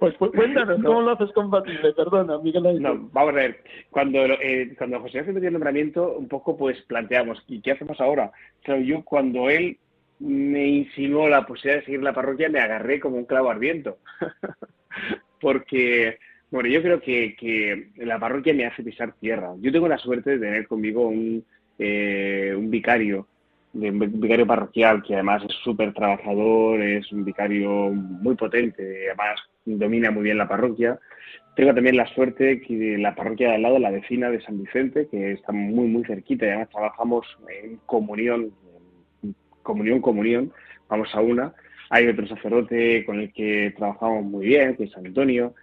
[0.00, 1.92] pues, pues, cuéntanos, ¿cómo lo haces compatible?
[1.92, 3.62] Perdona, Miguel No, vamos a ver.
[3.90, 7.72] Cuando, eh, cuando José Ignacio me dio el nombramiento, un poco pues planteamos, ¿y qué
[7.72, 8.32] hacemos ahora?
[8.64, 9.78] Claro, yo cuando él
[10.20, 13.98] me insinuó la posibilidad de seguir la parroquia, me agarré como un clavo ardiendo.
[15.40, 16.18] Porque,
[16.50, 19.54] bueno, yo creo que, la parroquia me hace pisar tierra.
[19.60, 21.44] Yo tengo la suerte de tener conmigo un,
[21.78, 23.28] eh, vicario,
[23.74, 30.10] un vicario parroquial, que además es súper trabajador, es un vicario muy potente, además domina
[30.10, 30.98] muy bien la parroquia.
[31.54, 35.08] Tengo también la suerte que la parroquia de al lado, la vecina de San Vicente,
[35.08, 38.52] que está muy, muy cerquita y además trabajamos en comunión,
[39.68, 40.50] comunión, comunión,
[40.88, 41.52] vamos a una.
[41.90, 45.54] Hay otro sacerdote con el que trabajamos muy bien, que es Antonio.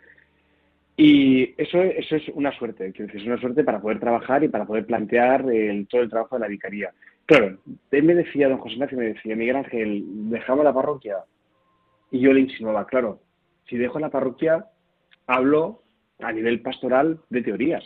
[0.95, 5.43] Y eso, es una suerte, es una suerte para poder trabajar y para poder plantear
[5.89, 6.91] todo el trabajo de la vicaría.
[7.25, 7.57] Claro,
[7.91, 11.17] él me decía, don José Ignacio me decía, Miguel Ángel, dejamos la parroquia.
[12.11, 13.19] Y yo le insinuaba, claro,
[13.67, 14.67] si dejo la parroquia,
[15.25, 15.81] hablo
[16.19, 17.83] a nivel pastoral de teorías.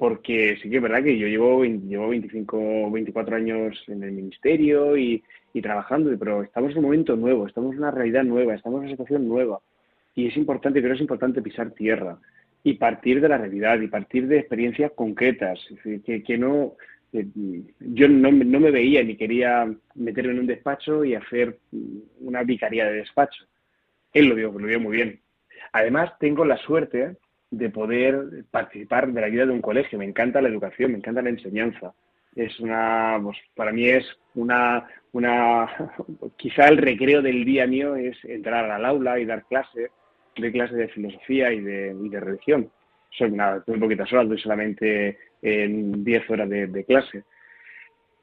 [0.00, 4.96] Porque sí que es verdad que yo llevo, llevo 25, 24 años en el ministerio
[4.96, 5.22] y,
[5.60, 8.92] trabajando, pero estamos en un momento nuevo, estamos en una realidad nueva, estamos en una
[8.92, 9.60] situación nueva.
[10.14, 12.16] Y es importante, creo que es importante pisar tierra
[12.64, 15.60] y partir de la realidad y partir de experiencias concretas.
[15.82, 16.76] que, que no,
[17.12, 21.58] yo no, no, me veía ni quería meterme en un despacho y hacer
[22.20, 23.44] una vicaría de despacho.
[24.14, 25.20] Él lo vio, lo vio muy bien.
[25.72, 27.16] Además, tengo la suerte
[27.50, 29.98] de poder participar de la vida de un colegio.
[29.98, 31.92] Me encanta la educación, me encanta la enseñanza.
[32.34, 35.68] Es una, pues, para mí es una, una,
[36.36, 39.90] quizá el recreo del día mío es entrar al aula y dar clase,
[40.36, 42.70] de clase de filosofía y de, y de religión.
[43.10, 47.24] Soy una, muy poquitas horas, doy solamente en 10 horas de clase.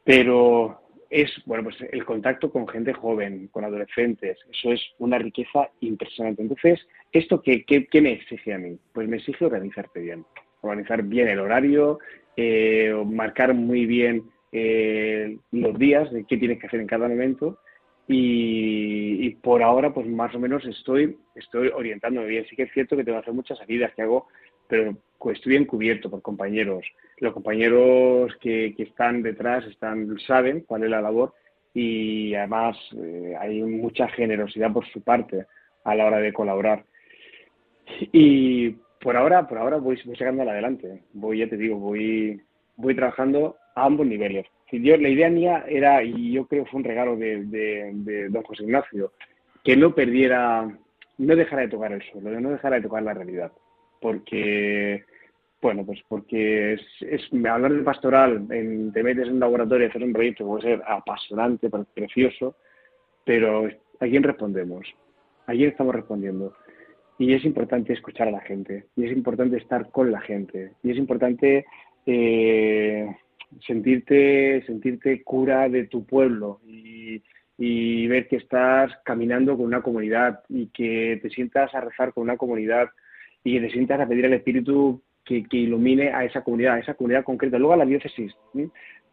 [0.06, 5.70] Pero es bueno pues el contacto con gente joven, con adolescentes, eso es una riqueza
[5.82, 6.42] impresionante.
[6.42, 8.78] Entonces, ¿esto qué, qué, me exige a mí?
[8.94, 10.26] Pues me exige organizarte bien,
[10.62, 12.00] organizar bien el horario,
[12.36, 17.60] eh, marcar muy bien eh, los días de qué tienes que hacer en cada momento
[18.08, 22.46] y, por ahora pues más o menos estoy, estoy orientándome bien.
[22.50, 24.28] Sí que es cierto que tengo que hacer muchas salidas que hago,
[24.68, 24.98] pero
[25.34, 26.86] estoy encubierto por compañeros
[27.20, 31.34] los compañeros que, están detrás están, saben cuál es la labor
[31.74, 35.46] y además eh, hay mucha generosidad por su parte
[35.84, 36.86] a la hora de colaborar.
[38.12, 41.04] Y por ahora, por ahora voy, voy sacando adelante.
[41.14, 42.42] Voy, ya te digo, voy,
[42.76, 44.46] voy trabajando a ambos niveles.
[44.72, 48.44] Yo, la idea mía era, y yo creo que fue un regalo de, de don
[48.44, 49.14] José Ignacio,
[49.64, 50.68] que no perdiera,
[51.18, 53.52] no dejara de tocar el suelo, no dejara de tocar la realidad.
[54.00, 55.04] Porque
[55.62, 60.04] bueno, pues porque es, hablar de pastoral, en, te metes en un laboratorio y hacer
[60.04, 62.56] un proyecto puede ser apasionante, precioso,
[63.26, 63.68] pero
[64.00, 64.88] ¿a quién respondemos?
[65.48, 66.54] ¿A quién estamos respondiendo?
[67.18, 70.92] Y es importante escuchar a la gente, y es importante estar con la gente, y
[70.92, 71.66] es importante
[72.06, 73.08] eh,
[73.66, 76.62] sentirte, sentirte cura de tu pueblo
[77.60, 82.22] y ver que estás caminando con una comunidad y que te sientas a rezar con
[82.22, 82.90] una comunidad
[83.48, 86.96] y que te sientas a pedir al Espíritu que, ilumine a esa comunidad, a esa
[86.96, 88.36] comunidad concreta, luego a la diócesis.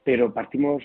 [0.03, 0.83] Pero partimos,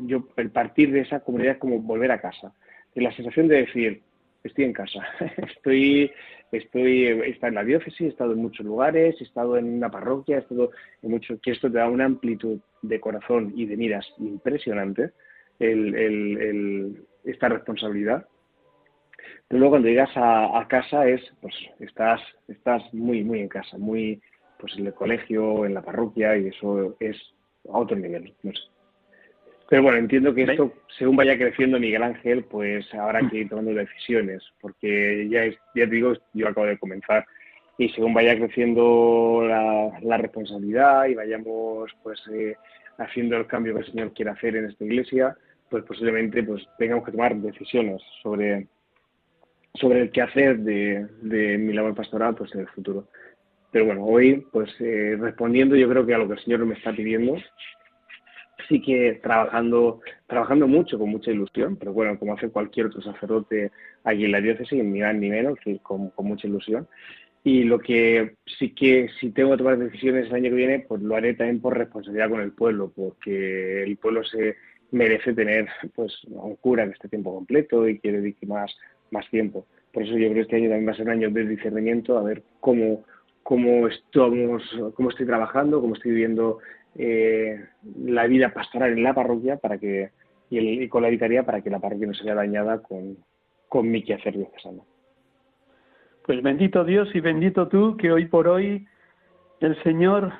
[0.00, 2.52] yo, el partir de esa comunidad es como volver a casa.
[2.94, 4.02] Y la sensación de decir,
[4.42, 5.00] estoy en casa,
[5.38, 6.10] estoy,
[6.52, 10.36] estoy, he en la diócesis, he estado en muchos lugares, he estado en una parroquia,
[10.36, 10.70] he estado
[11.02, 15.12] en muchos, que esto te da una amplitud de corazón y de miras impresionante,
[15.58, 18.26] esta responsabilidad.
[19.48, 23.78] Pero luego cuando llegas a, a, casa es, pues estás, estás muy, muy en casa,
[23.78, 24.20] muy,
[24.58, 27.16] pues en el colegio, en la parroquia, y eso es
[27.68, 28.60] a otro nivel, no sé.
[29.68, 33.72] Pero bueno, entiendo que esto, según vaya creciendo Miguel Ángel, pues habrá que ir tomando
[33.72, 37.24] decisiones, porque ya, es, ya te digo, yo acabo de comenzar,
[37.78, 42.56] y según vaya creciendo la, responsabilidad y vayamos pues eh,
[42.98, 45.36] haciendo el cambio que el Señor quiere hacer en esta iglesia,
[45.68, 48.68] pues posiblemente pues tengamos que tomar decisiones sobre,
[49.74, 53.08] sobre el qué hacer de, de mi labor pastoral pues en el futuro.
[53.70, 56.74] Pero bueno, hoy, pues eh, respondiendo yo creo que a lo que el Señor me
[56.74, 57.36] está pidiendo,
[58.68, 63.72] sí que trabajando, trabajando mucho, con mucha ilusión, pero bueno, como hace cualquier otro sacerdote
[64.04, 66.86] aquí en la diócesis, ni más ni menos, con, con mucha ilusión.
[67.42, 71.02] Y lo que sí que, si tengo que tomar decisiones el año que viene, pues
[71.02, 74.56] lo haré también por responsabilidad con el pueblo, porque el pueblo se
[74.92, 78.74] merece tener pues un cura en este tiempo completo y que dedique más,
[79.14, 79.64] más tiempo.
[79.92, 82.18] Por eso yo creo que este año también va a ser un año de discernimiento,
[82.18, 83.04] a ver cómo
[83.44, 84.62] cómo, estamos,
[84.94, 86.58] cómo estoy trabajando, cómo estoy viviendo
[86.96, 87.64] eh,
[88.04, 90.10] la vida pastoral en la parroquia para que
[90.50, 93.18] y, con la vicaría para que la parroquia no se vea dañada con,
[93.68, 94.84] con mi quehacer diocesano.
[96.24, 98.86] Pues bendito Dios y bendito tú que hoy por hoy
[99.60, 100.32] el Señor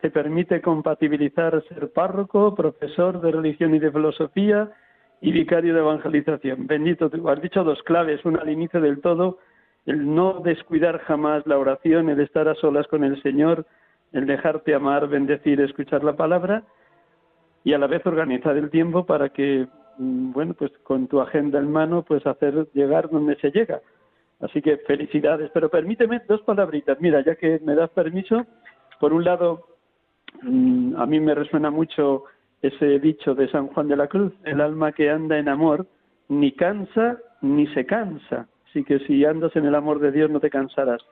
[0.00, 4.70] te permite compatibilizar ser párroco, profesor de religión y de filosofía
[5.20, 6.66] y vicario de evangelización.
[6.66, 7.28] Bendito tú.
[7.28, 9.38] Has dicho dos claves, una al inicio del todo,
[9.86, 13.66] el no descuidar jamás la oración, el estar a solas con el Señor,
[14.12, 16.64] el dejarte amar, bendecir, escuchar la palabra
[17.64, 19.66] y a la vez organizar el tiempo para que,
[19.98, 23.80] mm, bueno, pues con tu agenda en mano, pues hacer llegar donde se llega.
[24.40, 27.00] Así que felicidades, pero permíteme dos palabritas.
[27.00, 28.44] Mira, ya que me das permiso,
[29.00, 29.66] por un lado,
[30.42, 32.24] mm, a mí me resuena mucho
[32.62, 35.86] ese dicho de San Juan de la Cruz, el alma que anda en amor
[36.28, 38.46] ni cansa ni se cansa.
[38.68, 41.02] Así que si andas en el amor de Dios no te cansarás.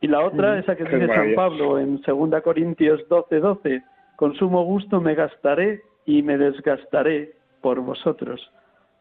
[0.00, 3.82] Y la otra, esa que dice San Pablo en 2 Corintios 12, 12,
[4.16, 8.50] con sumo gusto me gastaré y me desgastaré por vosotros.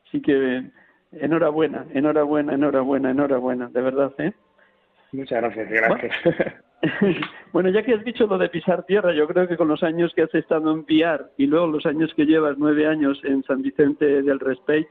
[0.07, 0.63] Así que
[1.11, 4.33] enhorabuena, enhorabuena, enhorabuena, enhorabuena, de verdad, ¿eh?
[5.11, 6.13] Muchas gracias, gracias.
[6.23, 6.53] Bueno,
[7.73, 10.23] ya que has dicho lo de pisar tierra, yo creo que con los años que
[10.23, 14.21] has estado en Piar y luego los años que llevas, nueve años en San Vicente
[14.21, 14.87] del Respey,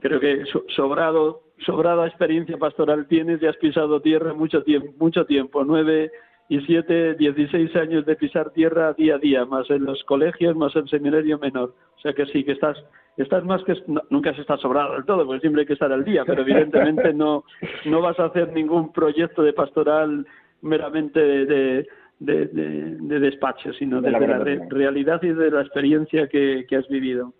[0.00, 0.44] creo que
[0.74, 6.10] sobrado, sobrada experiencia pastoral tienes y has pisado tierra mucho tiempo, mucho tiempo, nueve
[6.48, 10.74] y siete, dieciséis años de pisar tierra día a día, más en los colegios, más
[10.76, 11.74] en seminario menor.
[11.96, 12.82] O sea que sí, que estás,
[13.18, 13.74] estás más que,
[14.08, 17.12] nunca has estado sobrado del todo, porque siempre hay que estar al día, pero evidentemente
[17.12, 17.44] no,
[17.84, 20.26] no vas a hacer ningún proyecto de pastoral
[20.62, 21.86] meramente de,
[22.18, 24.20] de, despacho, sino de, la,
[24.68, 27.34] realidad y de la experiencia que, has vivido.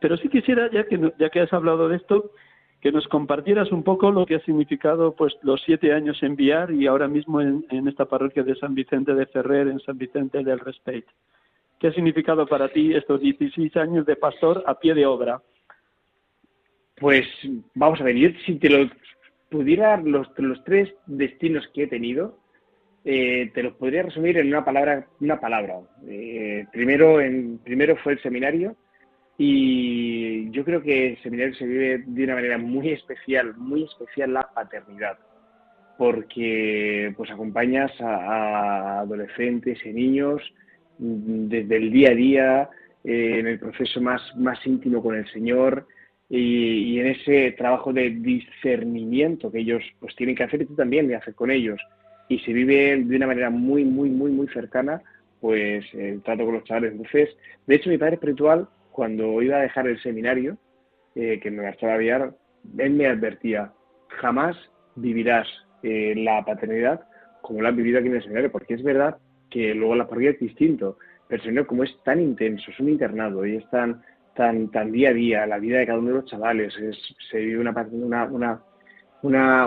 [0.00, 2.32] Pero sí quisiera, ya que, ya que has hablado de esto,
[2.80, 6.72] que nos compartieras un poco lo que ha significado pues los siete años en Viar
[6.72, 10.58] y ahora mismo en, esta parroquia de San Vicente de Ferrer, en San Vicente del
[10.58, 11.06] Respeit.
[11.78, 15.40] ¿Qué ha significado para ti estos 16 años de pastor a pie de obra?
[16.96, 17.24] Pues
[17.74, 18.90] vamos a ver, yo si te lo
[19.48, 22.41] pudiera, los, los tres destinos que he tenido,
[23.04, 25.06] eh, te los podría resumir en una palabra.
[25.20, 25.80] Una palabra.
[26.06, 28.76] Eh, primero, en, primero fue el seminario
[29.38, 34.34] y yo creo que el seminario se vive de una manera muy especial, muy especial
[34.34, 35.18] la paternidad,
[35.98, 40.42] porque pues acompañas a, adolescentes y niños
[40.98, 42.70] desde el día a día,
[43.02, 45.88] eh, en el proceso más, más íntimo con el Señor
[46.28, 50.76] y, y, en ese trabajo de discernimiento que ellos pues tienen que hacer y tú
[50.76, 51.80] también de hacer con ellos
[52.32, 55.02] y se vive de una manera muy, muy, muy, muy cercana,
[55.40, 56.92] pues el trato con los chavales.
[56.92, 57.28] Entonces,
[57.66, 60.56] de hecho, mi padre espiritual, cuando iba a dejar el seminario,
[61.14, 62.34] eh, que me gastaba aviar,
[62.78, 63.72] él me advertía,
[64.08, 64.56] jamás
[64.96, 65.46] vivirás
[65.82, 67.02] eh, la paternidad
[67.42, 69.18] como la has vivido aquí en el seminario, porque es verdad
[69.50, 70.96] que luego la parroquia es distinto,
[71.28, 74.00] pero el seminario como es tan intenso, es un internado y es tan,
[74.34, 76.96] tan, tan día a día, la vida de cada uno de los chavales, es,
[77.30, 78.24] se vive una, una,
[79.20, 79.66] una,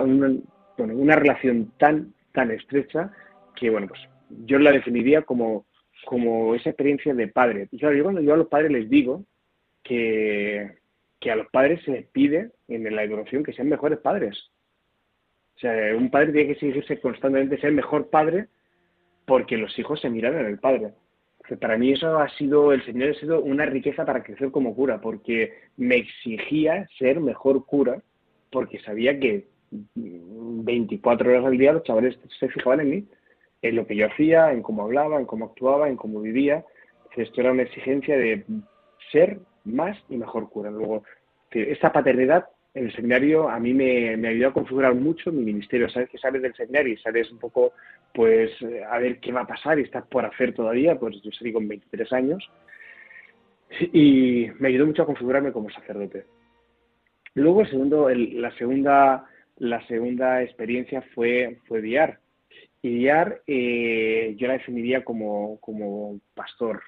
[0.78, 3.10] una relación tan tan estrecha
[3.56, 4.00] que, bueno, pues
[4.44, 5.64] yo la definiría como,
[6.04, 7.66] como esa experiencia de padre.
[7.72, 9.24] Y claro, yo cuando yo a los padres les digo
[9.82, 10.76] que,
[11.18, 14.36] que a los padres se les pide en la educación que sean mejores padres.
[15.56, 18.48] O sea, un padre tiene que exigirse constantemente ser mejor padre
[19.24, 20.92] porque los hijos se miran en el padre.
[21.58, 25.00] para mí eso ha sido, el Señor ha sido una riqueza para crecer como cura,
[25.00, 28.02] porque me exigía ser mejor cura,
[28.50, 29.46] porque sabía que
[30.64, 33.08] 24 horas al día los chavales se fijaban en mí,
[33.62, 36.64] en lo que yo hacía, en cómo hablaba, en cómo actuaba, en cómo vivía.
[37.16, 38.44] Esto era una exigencia de
[39.10, 40.70] ser más y mejor cura.
[40.70, 41.02] Luego,
[41.50, 45.88] esta paternidad en el seminario a mí me, me ayudó a configurar mucho mi ministerio.
[45.88, 47.72] Sabes que sales del seminario y sales un poco,
[48.12, 48.50] pues,
[48.90, 50.98] a ver qué va a pasar y estás por hacer todavía.
[50.98, 52.50] Pues yo salí con 23 años
[53.92, 56.26] y me ayudó mucho a configurarme como sacerdote.
[57.34, 59.26] Luego, el segundo, la segunda
[59.58, 61.80] la segunda experiencia fue, fue.
[62.82, 66.82] Y Diar eh, yo la definiría como, como pastor.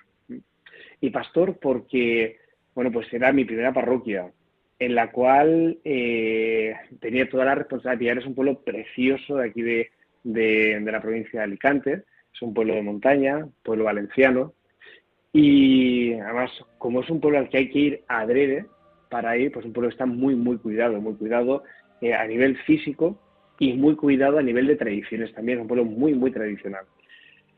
[1.01, 2.39] Y pastor porque,
[2.75, 4.31] bueno, pues era mi primera parroquia,
[4.79, 8.19] en la cual eh, tenía toda la responsabilidad.
[8.19, 9.91] Es un pueblo precioso de aquí de,
[10.25, 12.03] de, de, la provincia de Alicante.
[12.33, 14.53] Es un pueblo de montaña, pueblo valenciano.
[15.33, 18.66] Y además, como es un pueblo al que hay que ir adrede
[19.09, 21.64] para ir, pues un pueblo que está muy, muy cuidado, muy cuidado
[22.01, 23.18] eh, a nivel físico
[23.59, 26.84] y muy cuidado a nivel de tradiciones también, es un pueblo muy, muy tradicional.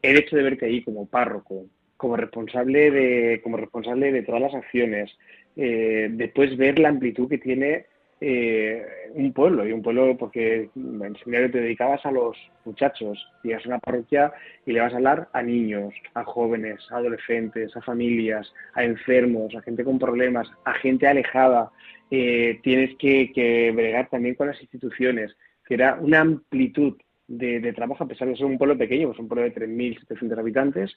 [0.03, 1.66] El hecho de verte ahí como párroco,
[1.97, 5.11] como responsable de, como responsable de todas las acciones,
[5.57, 7.84] eh, después ver la amplitud que tiene
[8.22, 8.82] eh,
[9.14, 12.36] un pueblo, y un pueblo porque en seminario te dedicabas a los
[12.66, 14.32] muchachos, llegas a una parroquia
[14.66, 19.55] y le vas a hablar a niños, a jóvenes, a adolescentes, a familias, a enfermos,
[19.55, 21.70] a gente con problemas, a gente alejada,
[22.11, 26.97] eh, tienes que, que, bregar también con las instituciones, que era una amplitud
[27.29, 30.97] de, trabajo, a pesar de ser un pueblo pequeño, pues un pueblo de 3.700 habitantes,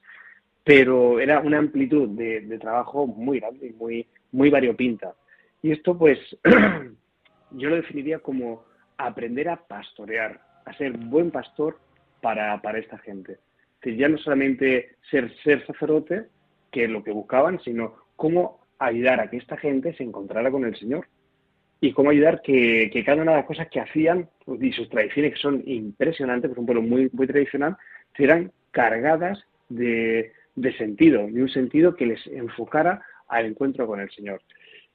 [0.64, 5.14] pero era una amplitud de, trabajo muy grande y muy, muy variopinta.
[5.62, 6.18] Y esto, pues,
[7.52, 8.66] yo lo definiría como
[8.98, 11.78] aprender a pastorear, a ser buen pastor
[12.22, 13.38] para, para esta gente.
[13.80, 16.26] Que ya no solamente ser, ser sacerdote,
[16.72, 20.66] que es lo que buscaban, sino cómo ayudar a que esta gente se encontrara con
[20.66, 21.08] el Señor
[21.80, 24.90] y cómo ayudar que, que cada una de las cosas que hacían pues, y sus
[24.90, 27.76] tradiciones que son impresionantes, porque es un pueblo muy, muy tradicional,
[28.18, 34.10] eran cargadas de, de sentido, de un sentido que les enfocara al encuentro con el
[34.12, 34.42] Señor.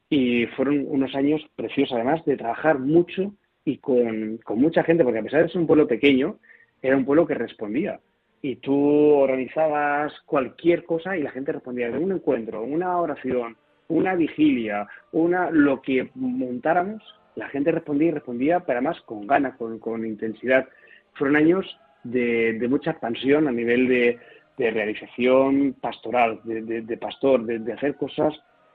[0.09, 5.19] Y fueron unos años preciosos, además de trabajar mucho y con, con, mucha gente, porque
[5.19, 6.39] a pesar de ser un pueblo pequeño,
[6.81, 8.01] era un pueblo que respondía.
[8.41, 13.57] Y tú organizabas cualquier cosa y la gente respondía de un encuentro, una oración,
[13.89, 17.03] una vigilia, una lo que montáramos,
[17.35, 20.69] la gente respondía y respondía, pero además con ganas, con, con intensidad.
[21.15, 24.19] Fueron años de, de, mucha expansión a nivel de,
[24.57, 28.35] de realización pastoral, de, pastor, de, hacer cosas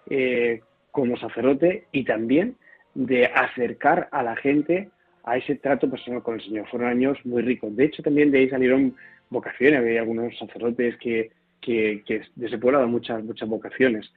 [0.10, 0.62] eh,
[0.92, 2.56] como sacerdote y también
[2.94, 4.90] de acercar a la gente
[5.24, 6.68] a ese trato personal con el Señor.
[6.70, 7.76] Fueron años muy ricos.
[7.76, 8.96] De hecho, también de ahí salieron
[9.30, 9.80] vocaciones.
[9.80, 14.12] Había algunos sacerdotes que, que, que de muchas, muchas vocaciones.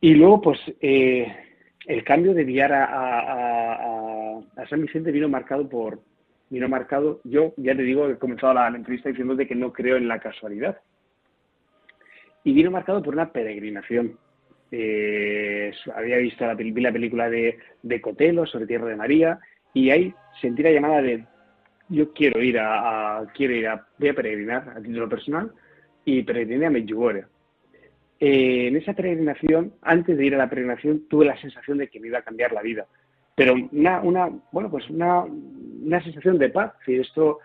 [0.00, 1.26] Y luego, pues, eh,
[1.86, 6.00] el cambio de guiar a, San Vicente vino marcado por,
[6.50, 9.96] vino marcado, yo ya te digo, he comenzado la, la entrevista diciéndote que no creo
[9.96, 10.78] en la casualidad.
[12.44, 14.18] Y vino marcado por una peregrinación.
[14.72, 19.40] Eh, había visto la, la película de, de, Cotelo sobre Tierra de María
[19.74, 21.24] y ahí sentí la llamada de
[21.88, 25.52] yo quiero ir a, a quiero ir a, voy a peregrinar a título personal
[26.04, 27.24] y peregriné a Medjugorje.
[28.20, 31.98] Eh, en esa peregrinación, antes de ir a la peregrinación, tuve la sensación de que
[31.98, 32.86] me iba a cambiar la vida.
[33.34, 36.74] Pero una, una bueno, pues una, una sensación de paz.
[36.84, 37.38] Si esto,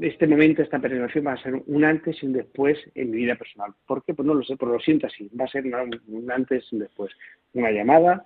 [0.00, 3.34] este momento, esta peregrinación va a ser un antes y un después en mi vida
[3.34, 3.72] personal.
[3.86, 4.14] ¿Por qué?
[4.14, 5.30] Pues no lo sé, pero lo siento así.
[5.38, 7.12] Va a ser un, antes y un después.
[7.52, 8.24] Una llamada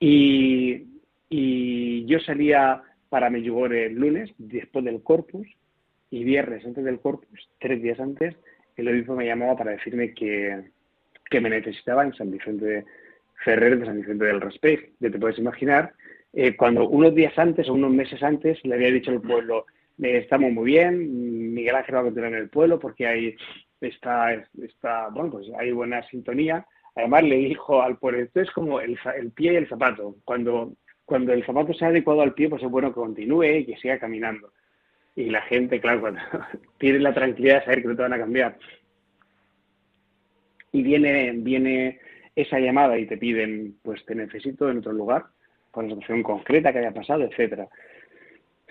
[0.00, 0.86] y,
[1.28, 5.46] y yo salía para Medjugorje el lunes, después del Corpus,
[6.10, 8.34] y viernes antes del Corpus, tres días antes,
[8.76, 10.70] el obispo me llamaba para decirme que,
[11.30, 12.84] que me necesitaba en San Vicente
[13.44, 14.92] Ferrer de San Vicente del Raspey.
[14.98, 15.94] Ya te puedes imaginar,
[16.32, 19.66] eh, cuando unos días antes o unos meses antes le había dicho al pueblo,
[20.02, 23.36] eh, estamos muy bien, Miguel Ángel va a continuar en el pueblo porque hay,
[23.80, 26.66] está, está, bueno, pues hay buena sintonía.
[26.96, 30.16] Además le dijo al pueblo, esto es como el, el pie y el zapato.
[30.24, 30.74] Cuando,
[31.04, 33.76] cuando el zapato se ha adecuado al pie, pues es bueno que continúe y que
[33.76, 34.52] siga caminando.
[35.16, 36.20] Y la gente, claro, cuando
[36.78, 38.58] tiene la tranquilidad de saber que no te van a cambiar.
[40.72, 42.00] Y viene, viene
[42.34, 45.26] esa llamada y te piden, pues te necesito en otro lugar,
[45.70, 47.68] con una situación concreta que haya pasado, etcétera.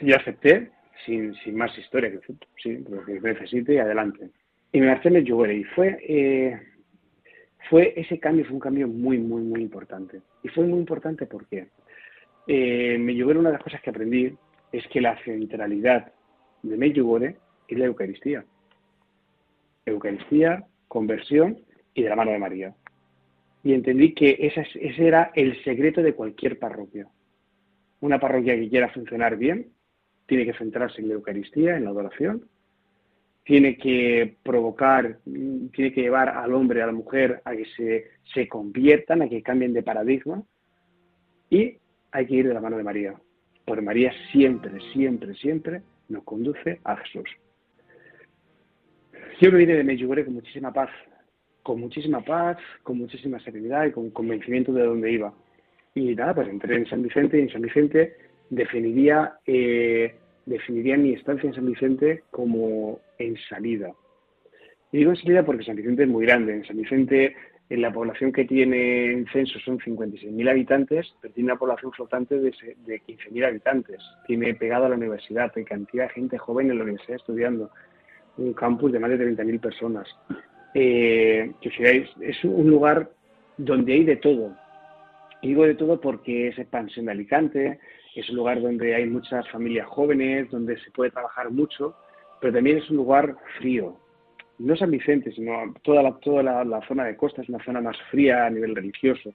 [0.02, 0.72] Yo acepté,
[1.06, 2.20] sin, sin más historia, que
[2.62, 4.30] sí, lo que necesite y adelante.
[4.72, 6.60] Y me marché en y fue, eh,
[7.70, 10.22] fue ese cambio, fue un cambio muy, muy, muy importante.
[10.44, 11.68] Y fue muy importante porque
[12.48, 14.36] eh, Medjugorje, una de las cosas que aprendí
[14.72, 16.12] es que la centralidad
[16.64, 17.36] de Medjugorje
[17.68, 18.46] es la Eucaristía.
[19.86, 21.60] Eucaristía, conversión
[21.94, 22.74] y de la mano de María
[23.64, 27.08] y entendí que ese, ese era el secreto de cualquier parroquia.
[28.02, 29.68] Una parroquia que quiera funcionar bien
[30.26, 32.46] tiene que centrarse en la Eucaristía, en la adoración,
[33.44, 38.48] tiene que provocar, tiene que llevar al hombre, a la mujer a que se, se
[38.48, 40.44] conviertan, a que cambien de paradigma
[41.50, 41.78] y
[42.12, 43.16] hay que ir de la mano de María,
[43.66, 47.30] porque María siempre, siempre, siempre nos conduce a Jesús.
[49.42, 50.90] Yo me vine de Medjugorje con muchísima paz,
[51.70, 55.32] con muchísima paz, con muchísima serenidad y con convencimiento de dónde iba.
[55.94, 58.16] Y nada, pues entré en San Vicente y en San Vicente
[58.50, 60.16] definiría, eh,
[60.48, 63.92] definiría mi estancia en San Vicente como en salida.
[64.92, 66.56] Y digo en salida porque San Vicente es muy grande.
[66.56, 67.36] En San Vicente,
[67.70, 72.40] en la población que tiene en censo son 56.000 habitantes, pero tiene una población flotante
[72.40, 72.52] de,
[72.88, 74.02] de 15.000 habitantes.
[74.26, 77.70] Tiene pegado a la universidad, hay cantidad de gente joven en la universidad estudiando.
[78.38, 80.08] Un campus de más de 30.000 personas
[80.74, 83.12] eh, es un lugar
[83.58, 84.56] donde hay de todo.
[85.42, 87.80] Digo de todo porque es expansión de Alicante,
[88.16, 91.96] es un lugar donde hay muchas familias jóvenes, donde se puede trabajar mucho,
[92.42, 93.98] pero también es un lugar frío.
[94.58, 97.98] No San Vicente, sino toda la, toda la, zona de costa es una zona más
[98.12, 99.34] fría a nivel religioso.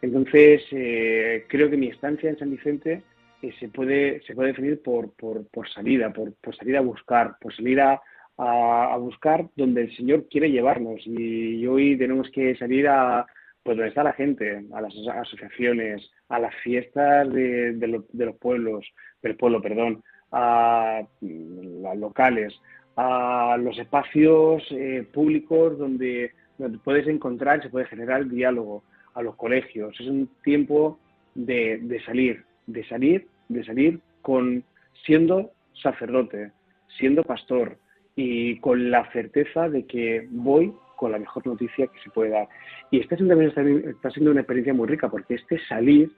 [0.00, 3.02] Entonces, eh, creo que mi estancia en San Vicente
[3.42, 7.36] eh, se, puede, se puede definir por, por, por salida, por, por salir a buscar,
[7.40, 8.00] por salir a,
[8.38, 11.00] a, buscar donde el Señor quiere llevarnos.
[11.04, 13.26] Y hoy tenemos que salir a
[13.62, 17.86] pues donde está la gente, a las asociaciones, a las fiestas de, de,
[18.26, 18.86] los pueblos,
[19.22, 22.52] del pueblo, perdón, a las locales,
[22.96, 29.36] a los espacios eh, públicos donde donde puedes encontrar, se puede generar diálogo a los
[29.36, 29.94] colegios.
[29.98, 30.98] Es un tiempo
[31.34, 34.64] de, de salir, de salir, de salir con
[35.04, 36.52] siendo sacerdote,
[36.98, 37.78] siendo pastor
[38.16, 42.48] y con la certeza de que voy con la mejor noticia que se puede dar.
[42.90, 46.10] Y este está, está siendo una experiencia muy rica porque este salir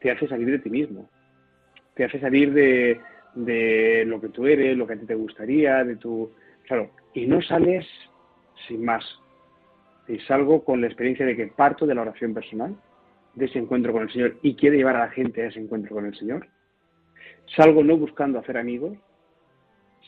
[0.00, 1.08] te hace salir de ti mismo,
[1.94, 3.00] te hace salir de,
[3.34, 6.30] de lo que tú eres, lo que a ti te gustaría, de tu...
[6.66, 7.86] Claro, y no sales
[8.66, 9.04] sin más.
[10.26, 12.74] Salgo con la experiencia de que parto de la oración personal,
[13.34, 15.94] de ese encuentro con el Señor y quiero llevar a la gente a ese encuentro
[15.94, 16.46] con el Señor.
[17.56, 18.96] Salgo no buscando hacer amigos,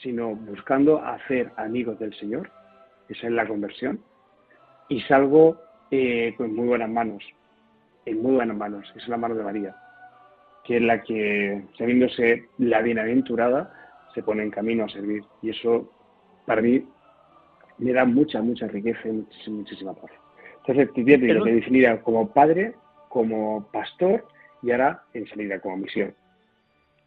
[0.03, 2.51] sino buscando hacer amigos del Señor.
[3.09, 4.01] Esa es la conversión.
[4.89, 5.59] Y salgo
[5.91, 7.23] eh, con muy buenas manos,
[8.07, 8.93] en muy buenas manos.
[8.97, 9.77] Es la mano de María
[10.65, 13.73] que es la que, sabiéndose la bienaventurada,
[14.15, 15.25] se pone en camino a servir.
[15.43, 15.91] Y eso,
[16.47, 16.85] para mí,
[17.79, 20.11] me da mucha, mucha riqueza y muchísima, muchísima paz.
[20.59, 22.75] Entonces, te lo que definida como padre,
[23.09, 24.25] como pastor
[24.63, 26.15] y ahora en salida como misión.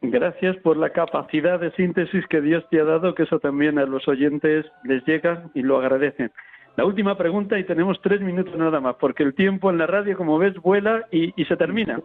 [0.04, 3.86] Gracias por la capacidad de síntesis que Dios te ha dado, que eso también a
[3.86, 6.32] los oyentes les llega y lo agradecen.
[6.76, 10.18] La última pregunta y tenemos tres minutos nada más, porque el tiempo en la radio,
[10.18, 12.00] como ves, vuela y se termina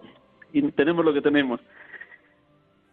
[0.53, 1.61] y tenemos lo que tenemos.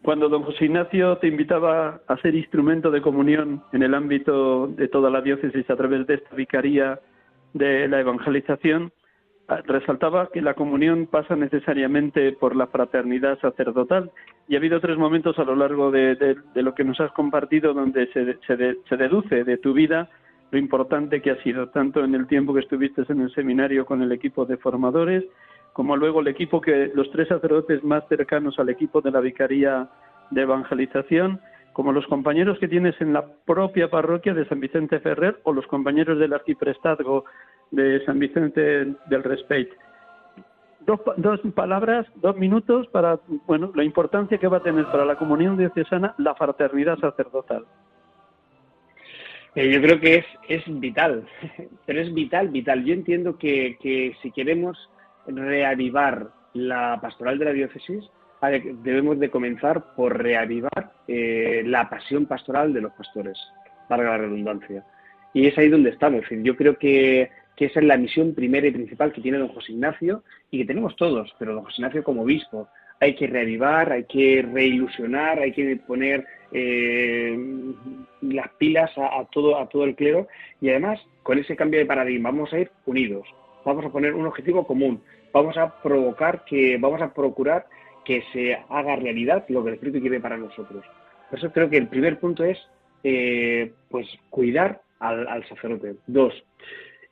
[0.01, 4.87] Cuando don José Ignacio te invitaba a ser instrumento de comunión en el ámbito de
[4.87, 6.99] toda la diócesis a través de esta vicaría
[7.53, 8.91] de la evangelización,
[9.65, 14.11] resaltaba que la comunión pasa necesariamente por la fraternidad sacerdotal.
[14.47, 18.07] Y ha habido tres momentos a lo largo de, lo que nos has compartido donde
[18.13, 20.09] se, se deduce de tu vida
[20.51, 24.01] lo importante que ha sido, tanto en el tiempo que estuviste en el seminario con
[24.01, 25.23] el equipo de formadores,
[25.73, 29.89] como luego el equipo que los tres sacerdotes más cercanos al equipo de la Vicaría
[30.31, 31.41] de Evangelización,
[31.73, 35.67] como los compañeros que tienes en la propia parroquia de San Vicente Ferrer o los
[35.67, 37.25] compañeros del arciprestazgo
[37.71, 39.69] de San Vicente del Respeit.
[40.81, 45.15] Dos, dos, palabras, dos minutos para bueno la importancia que va a tener para la
[45.15, 47.65] comunión diocesana la fraternidad sacerdotal.
[49.55, 51.25] Eh, yo creo que es, es vital,
[51.85, 52.83] pero es vital, vital.
[52.85, 54.77] Yo entiendo que, que si queremos
[55.25, 58.03] reavivar la pastoral de la diócesis,
[58.83, 63.37] debemos de comenzar por reavivar eh, la pasión pastoral de los pastores,
[63.87, 64.83] para la redundancia.
[65.33, 66.23] Y es ahí donde estamos.
[66.29, 70.23] yo creo que, esa es la misión primera y principal que tiene don José Ignacio
[70.51, 72.67] y que tenemos todos, pero don José Ignacio como obispo.
[72.99, 77.37] Hay que reavivar, hay que reilusionar, hay que poner eh,
[78.21, 80.27] las pilas a, todo, a todo el clero
[80.61, 83.27] y además con ese cambio de paradigma vamos a ir unidos,
[83.65, 85.01] vamos a poner un objetivo común,
[85.33, 87.67] vamos a provocar que, vamos a procurar
[88.05, 90.85] que se haga realidad lo que el Espíritu quiere para nosotros.
[91.29, 92.57] Por eso creo que el primer punto es
[93.03, 95.95] eh, pues cuidar al, sacerdote.
[96.07, 96.33] Dos,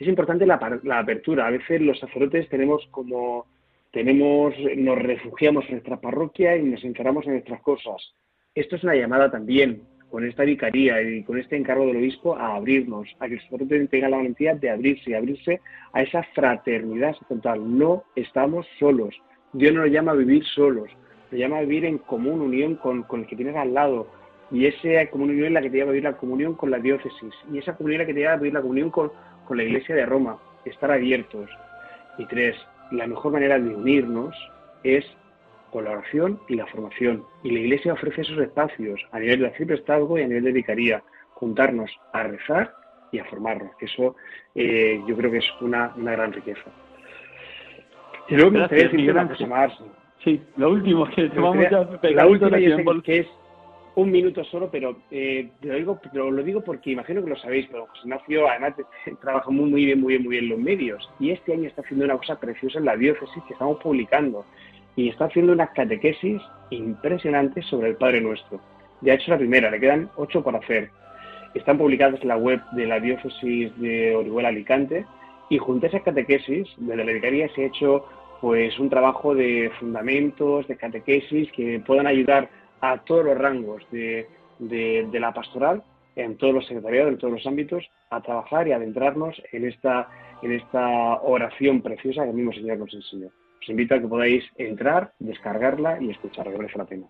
[0.04, 1.48] es importante la, apertura.
[1.48, 3.46] A veces los sacerdotes tenemos como
[3.92, 8.14] tenemos, nos refugiamos en nuestra parroquia y nos encaramos en nuestras cosas.
[8.56, 9.84] Esto es una llamada también
[10.14, 13.88] con esta vicaría y con este encargo del obispo a abrirnos, a que el sacerdote
[13.88, 15.60] tenga la valentía de abrirse y abrirse
[15.92, 17.78] a esa fraternidad total.
[17.80, 19.16] No estamos solos.
[19.54, 20.90] Dios no nos llama a vivir solos,
[21.32, 24.08] nos llama a vivir en común unión con, el que tienes al lado.
[24.52, 26.78] Y esa común unión es la que te lleva a vivir la comunión con la
[26.78, 27.34] diócesis.
[27.52, 29.12] Y esa comunión es la que te lleva a vivir la comunión con,
[29.46, 30.38] con la iglesia de Roma.
[30.66, 31.50] Estar abiertos.
[32.18, 32.56] Y tres,
[32.92, 34.36] la mejor manera de unirnos
[34.84, 35.06] es
[35.72, 37.26] con la oración y la formación.
[37.44, 41.04] Y la Iglesia ofrece esos espacios a nivel de arciprestazgo y a nivel de vicaría,
[41.34, 42.76] juntarnos a rezar
[43.12, 44.16] y a formarnos, eso
[44.56, 46.64] eh, yo creo que es una, una gran riqueza.
[48.28, 49.74] Y luego me gustaría decir una cosa más.
[50.24, 52.58] Sí, lo último, que vamos a La última,
[53.04, 53.28] que es
[53.96, 57.88] un minuto solo, pero eh, lo, digo, lo digo porque imagino que lo sabéis, pero
[57.88, 58.74] José Ignacio además
[59.22, 61.10] trabaja muy, muy bien, muy bien, muy bien en los medios.
[61.20, 64.46] Y este año está haciendo una cosa preciosa en la diócesis que estamos publicando
[64.96, 68.60] y está haciendo unas catequesis impresionantes sobre el Padre Nuestro.
[69.02, 70.90] Ya ha hecho la primera, le quedan ocho por hacer.
[71.54, 75.06] Están publicadas en la web de la diócesis de Orihuela Alicante
[75.50, 78.06] y junto a esas catequesis, desde la vicaría se ha hecho
[78.42, 82.50] pues un trabajo de fundamentos, de catequesis que puedan ayudar
[82.84, 84.28] a todos los rangos de,
[84.60, 85.82] de la pastoral,
[86.18, 90.10] en todos los secretariados, en todos los ámbitos, a trabajar y adentrarnos en esta,
[90.42, 93.28] en esta oración preciosa que el mismo Señor nos enseñó.
[93.62, 97.08] Os invito a que podáis entrar, descargarla y escucharla, que merece la pena.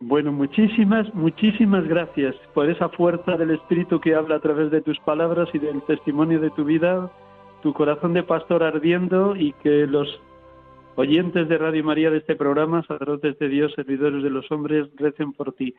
[0.00, 4.98] Bueno, muchísimas, muchísimas gracias por esa fuerza del Espíritu que habla a través de tus
[5.00, 7.08] palabras y del testimonio de tu vida,
[7.62, 10.08] tu corazón de pastor ardiendo y que los
[10.96, 15.32] oyentes de Radio María de este programa, sacerdotes de Dios, servidores de los hombres, recen
[15.32, 15.74] por ti.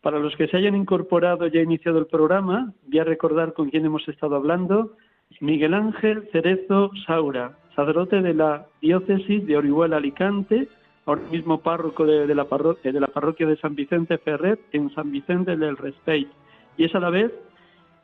[0.00, 3.84] Para los que se hayan incorporado ya iniciado el programa, voy a recordar con quién
[3.84, 4.96] hemos estado hablando.
[5.40, 10.68] Miguel Ángel Cerezo Saura, sacerdote de la diócesis de Orihuela Alicante,
[11.04, 15.10] ahora mismo párroco de, la parroquia, de la parroquia de San Vicente Ferrer en San
[15.10, 16.28] Vicente del Respeit,
[16.76, 17.32] y es a la vez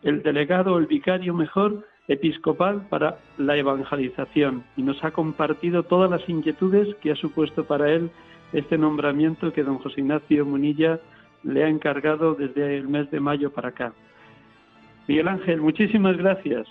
[0.03, 6.29] el delegado, el vicario mejor episcopal para la evangelización, y nos ha compartido todas las
[6.29, 8.11] inquietudes que ha supuesto para él
[8.53, 11.01] este nombramiento que don José Ignacio Munilla
[11.43, 13.93] le ha encargado desde el mes de mayo para acá.
[15.07, 16.67] Miguel Ángel, muchísimas gracias.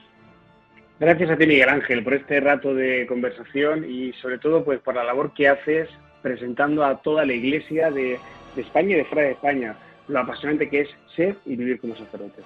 [1.00, 4.96] Gracias a ti, Miguel Ángel, por este rato de conversación y sobre todo pues por
[4.96, 5.90] la labor que haces
[6.22, 8.18] presentando a toda la Iglesia de,
[8.56, 9.76] España y de fuera de España
[10.08, 12.42] lo apasionante que es ser y vivir como sacerdote.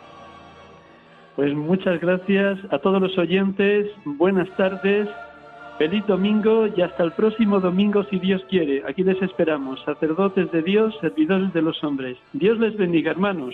[1.38, 5.08] Pues muchas gracias a todos los oyentes, buenas tardes,
[5.78, 8.82] feliz domingo y hasta el próximo domingo si Dios quiere.
[8.88, 12.18] Aquí les esperamos, sacerdotes de Dios, servidores de los hombres.
[12.34, 13.54] Dios les bendiga, hermanos.